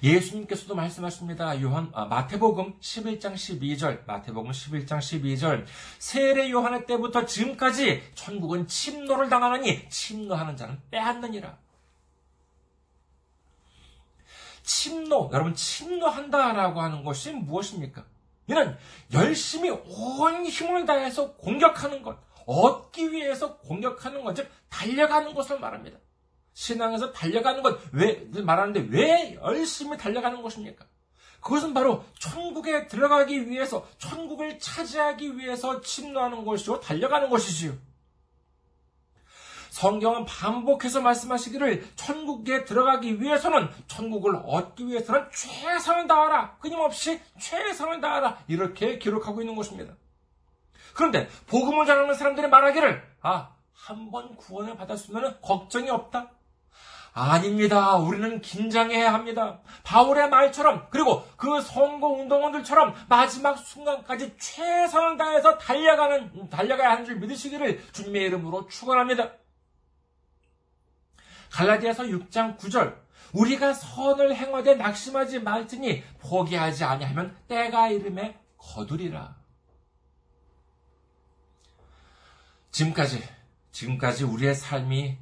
예수님께서도 0.03 0.75
말씀하십니다. 0.75 1.61
요한 1.63 1.91
아, 1.93 2.05
마태복음 2.07 2.81
11장 2.81 3.35
12절, 3.35 4.05
마태복음 4.07 4.51
11장 4.51 4.99
12절. 4.99 5.65
세례 5.99 6.51
요한의 6.51 6.87
때부터 6.87 7.25
지금까지 7.25 8.03
천국은 8.15 8.67
침노를 8.67 9.29
당하느니 9.29 9.89
침노하는 9.89 10.57
자는 10.57 10.81
빼앗느니라. 10.91 11.57
침노, 14.65 15.31
여러분 15.33 15.55
침노한다라고 15.55 16.81
하는 16.81 17.05
것이 17.05 17.33
무엇입니까? 17.33 18.05
이는 18.49 18.77
열심히 19.13 19.71
온 19.71 20.47
힘을 20.47 20.85
다해서 20.85 21.33
공격하는 21.35 22.03
것, 22.03 22.19
얻기 22.47 23.13
위해서 23.13 23.57
공격하는 23.59 24.23
것, 24.25 24.35
즉 24.35 24.51
달려가는 24.69 25.35
것을 25.35 25.61
말합니다. 25.61 25.99
신앙에서 26.55 27.13
달려가는 27.13 27.63
것, 27.63 27.81
왜, 27.93 28.27
말하는데 28.43 28.89
왜 28.91 29.35
열심히 29.43 29.97
달려가는 29.97 30.43
것입니까? 30.43 30.85
그것은 31.41 31.75
바로 31.75 32.05
천국에 32.19 32.87
들어가기 32.87 33.49
위해서, 33.51 33.87
천국을 33.99 34.59
차지하기 34.59 35.39
위해서 35.39 35.81
침노하는 35.81 36.45
것이요, 36.45 36.81
달려가는 36.81 37.29
것이지요. 37.31 37.73
성경은 39.71 40.27
반복해서 40.27 41.01
말씀하시기를 41.01 41.97
천국에 41.97 42.65
들어가기 42.65 43.21
위해서는 43.23 43.71
천국을 43.87 44.37
얻기 44.45 44.87
위해서는 44.87 45.29
최선을 45.33 46.07
다하라. 46.07 46.57
끊임없이 46.59 47.19
최선을 47.41 48.03
다하라. 48.03 48.45
이렇게 48.49 48.99
기록하고 48.99 49.41
있는 49.41 49.57
것입니다. 49.57 49.95
그런데 50.95 51.27
복음을 51.47 51.87
전하는 51.87 52.15
사람들이 52.15 52.49
말하기를 52.49 53.03
아, 53.23 53.55
한 53.73 54.11
번 54.11 54.37
구원을 54.37 54.77
받았으면 54.77 55.41
걱정이 55.41 55.89
없다. 55.89 56.31
아닙니다. 57.15 57.97
우리는 57.97 58.41
긴장해야 58.41 59.13
합니다. 59.13 59.61
바울의 59.85 60.31
말처럼 60.31 60.87
그리고 60.91 61.27
그 61.37 61.61
선거 61.61 62.09
운동원들처럼 62.09 62.95
마지막 63.09 63.59
순간까지 63.59 64.37
최선을 64.39 65.19
다해서 65.19 65.59
달려가는 65.59 66.49
달려가야 66.49 66.93
하는 66.93 67.05
줄 67.05 67.17
믿으시기를 67.17 67.83
주님의 67.93 68.23
이름으로 68.23 68.67
축원합니다. 68.69 69.33
갈라디아서 71.51 72.05
6장 72.05 72.57
9절 72.57 72.97
우리가 73.35 73.75
선을 73.75 74.35
행하되 74.35 74.77
낙심하지 74.77 75.41
말지니 75.41 76.03
포기하지 76.21 76.85
아니하면 76.85 77.37
때가 77.47 77.89
이름에 77.89 78.39
거두리라. 78.57 79.37
지금까지 82.71 83.23
지금까지 83.71 84.25
우리의 84.25 84.55
삶이 84.55 85.19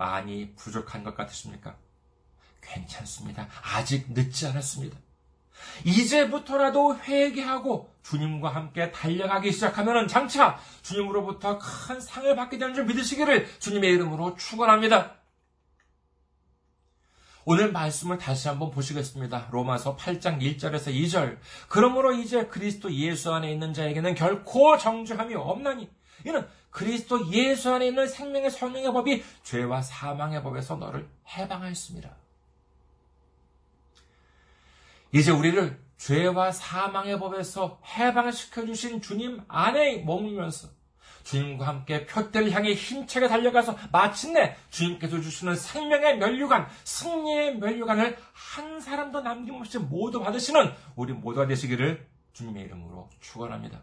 많이 0.00 0.54
부족한 0.54 1.04
것 1.04 1.14
같으십니까? 1.14 1.76
괜찮습니다. 2.62 3.46
아직 3.62 4.06
늦지 4.14 4.46
않았습니다. 4.46 4.96
이제부터라도 5.84 6.96
회개하고 6.96 7.92
주님과 8.02 8.48
함께 8.48 8.90
달려가기 8.92 9.52
시작하면 9.52 10.08
장차 10.08 10.58
주님으로부터 10.80 11.58
큰 11.58 12.00
상을 12.00 12.34
받게 12.34 12.56
되는 12.56 12.74
줄 12.74 12.86
믿으시기를 12.86 13.46
주님의 13.58 13.90
이름으로 13.90 14.36
축원합니다. 14.36 15.16
오늘 17.44 17.70
말씀을 17.70 18.16
다시 18.16 18.48
한번 18.48 18.70
보시겠습니다. 18.70 19.48
로마서 19.50 19.96
8장 19.96 20.40
1절에서 20.40 20.94
2절. 20.94 21.38
그러므로 21.68 22.12
이제 22.12 22.46
그리스도 22.46 22.90
예수 22.94 23.34
안에 23.34 23.52
있는 23.52 23.74
자에게는 23.74 24.14
결코 24.14 24.78
정죄함이 24.78 25.34
없나니 25.34 25.90
이는 26.24 26.46
그리스도 26.70 27.30
예수 27.32 27.72
안에 27.72 27.88
있는 27.88 28.06
생명의 28.06 28.50
성령의 28.50 28.92
법이 28.92 29.24
죄와 29.42 29.82
사망의 29.82 30.42
법에서 30.42 30.76
너를 30.76 31.08
해방하였습니다. 31.28 32.16
이제 35.12 35.32
우리를 35.32 35.80
죄와 35.96 36.52
사망의 36.52 37.18
법에서 37.18 37.80
해방시켜 37.84 38.64
주신 38.66 39.02
주님 39.02 39.42
안에 39.48 40.02
머물면서 40.04 40.68
주님과 41.24 41.66
함께 41.66 42.06
표대를 42.06 42.50
향해 42.52 42.72
힘차게 42.72 43.28
달려가서 43.28 43.76
마침내 43.92 44.56
주님께서 44.70 45.20
주시는 45.20 45.54
생명의 45.54 46.18
면류관, 46.18 46.68
승리의 46.84 47.58
면류관을 47.58 48.16
한 48.32 48.80
사람도 48.80 49.20
남김없이 49.20 49.78
모두 49.78 50.20
받으시는 50.20 50.72
우리 50.96 51.12
모두가 51.12 51.46
되시기를 51.46 52.06
주님의 52.32 52.64
이름으로 52.64 53.10
축원합니다. 53.20 53.82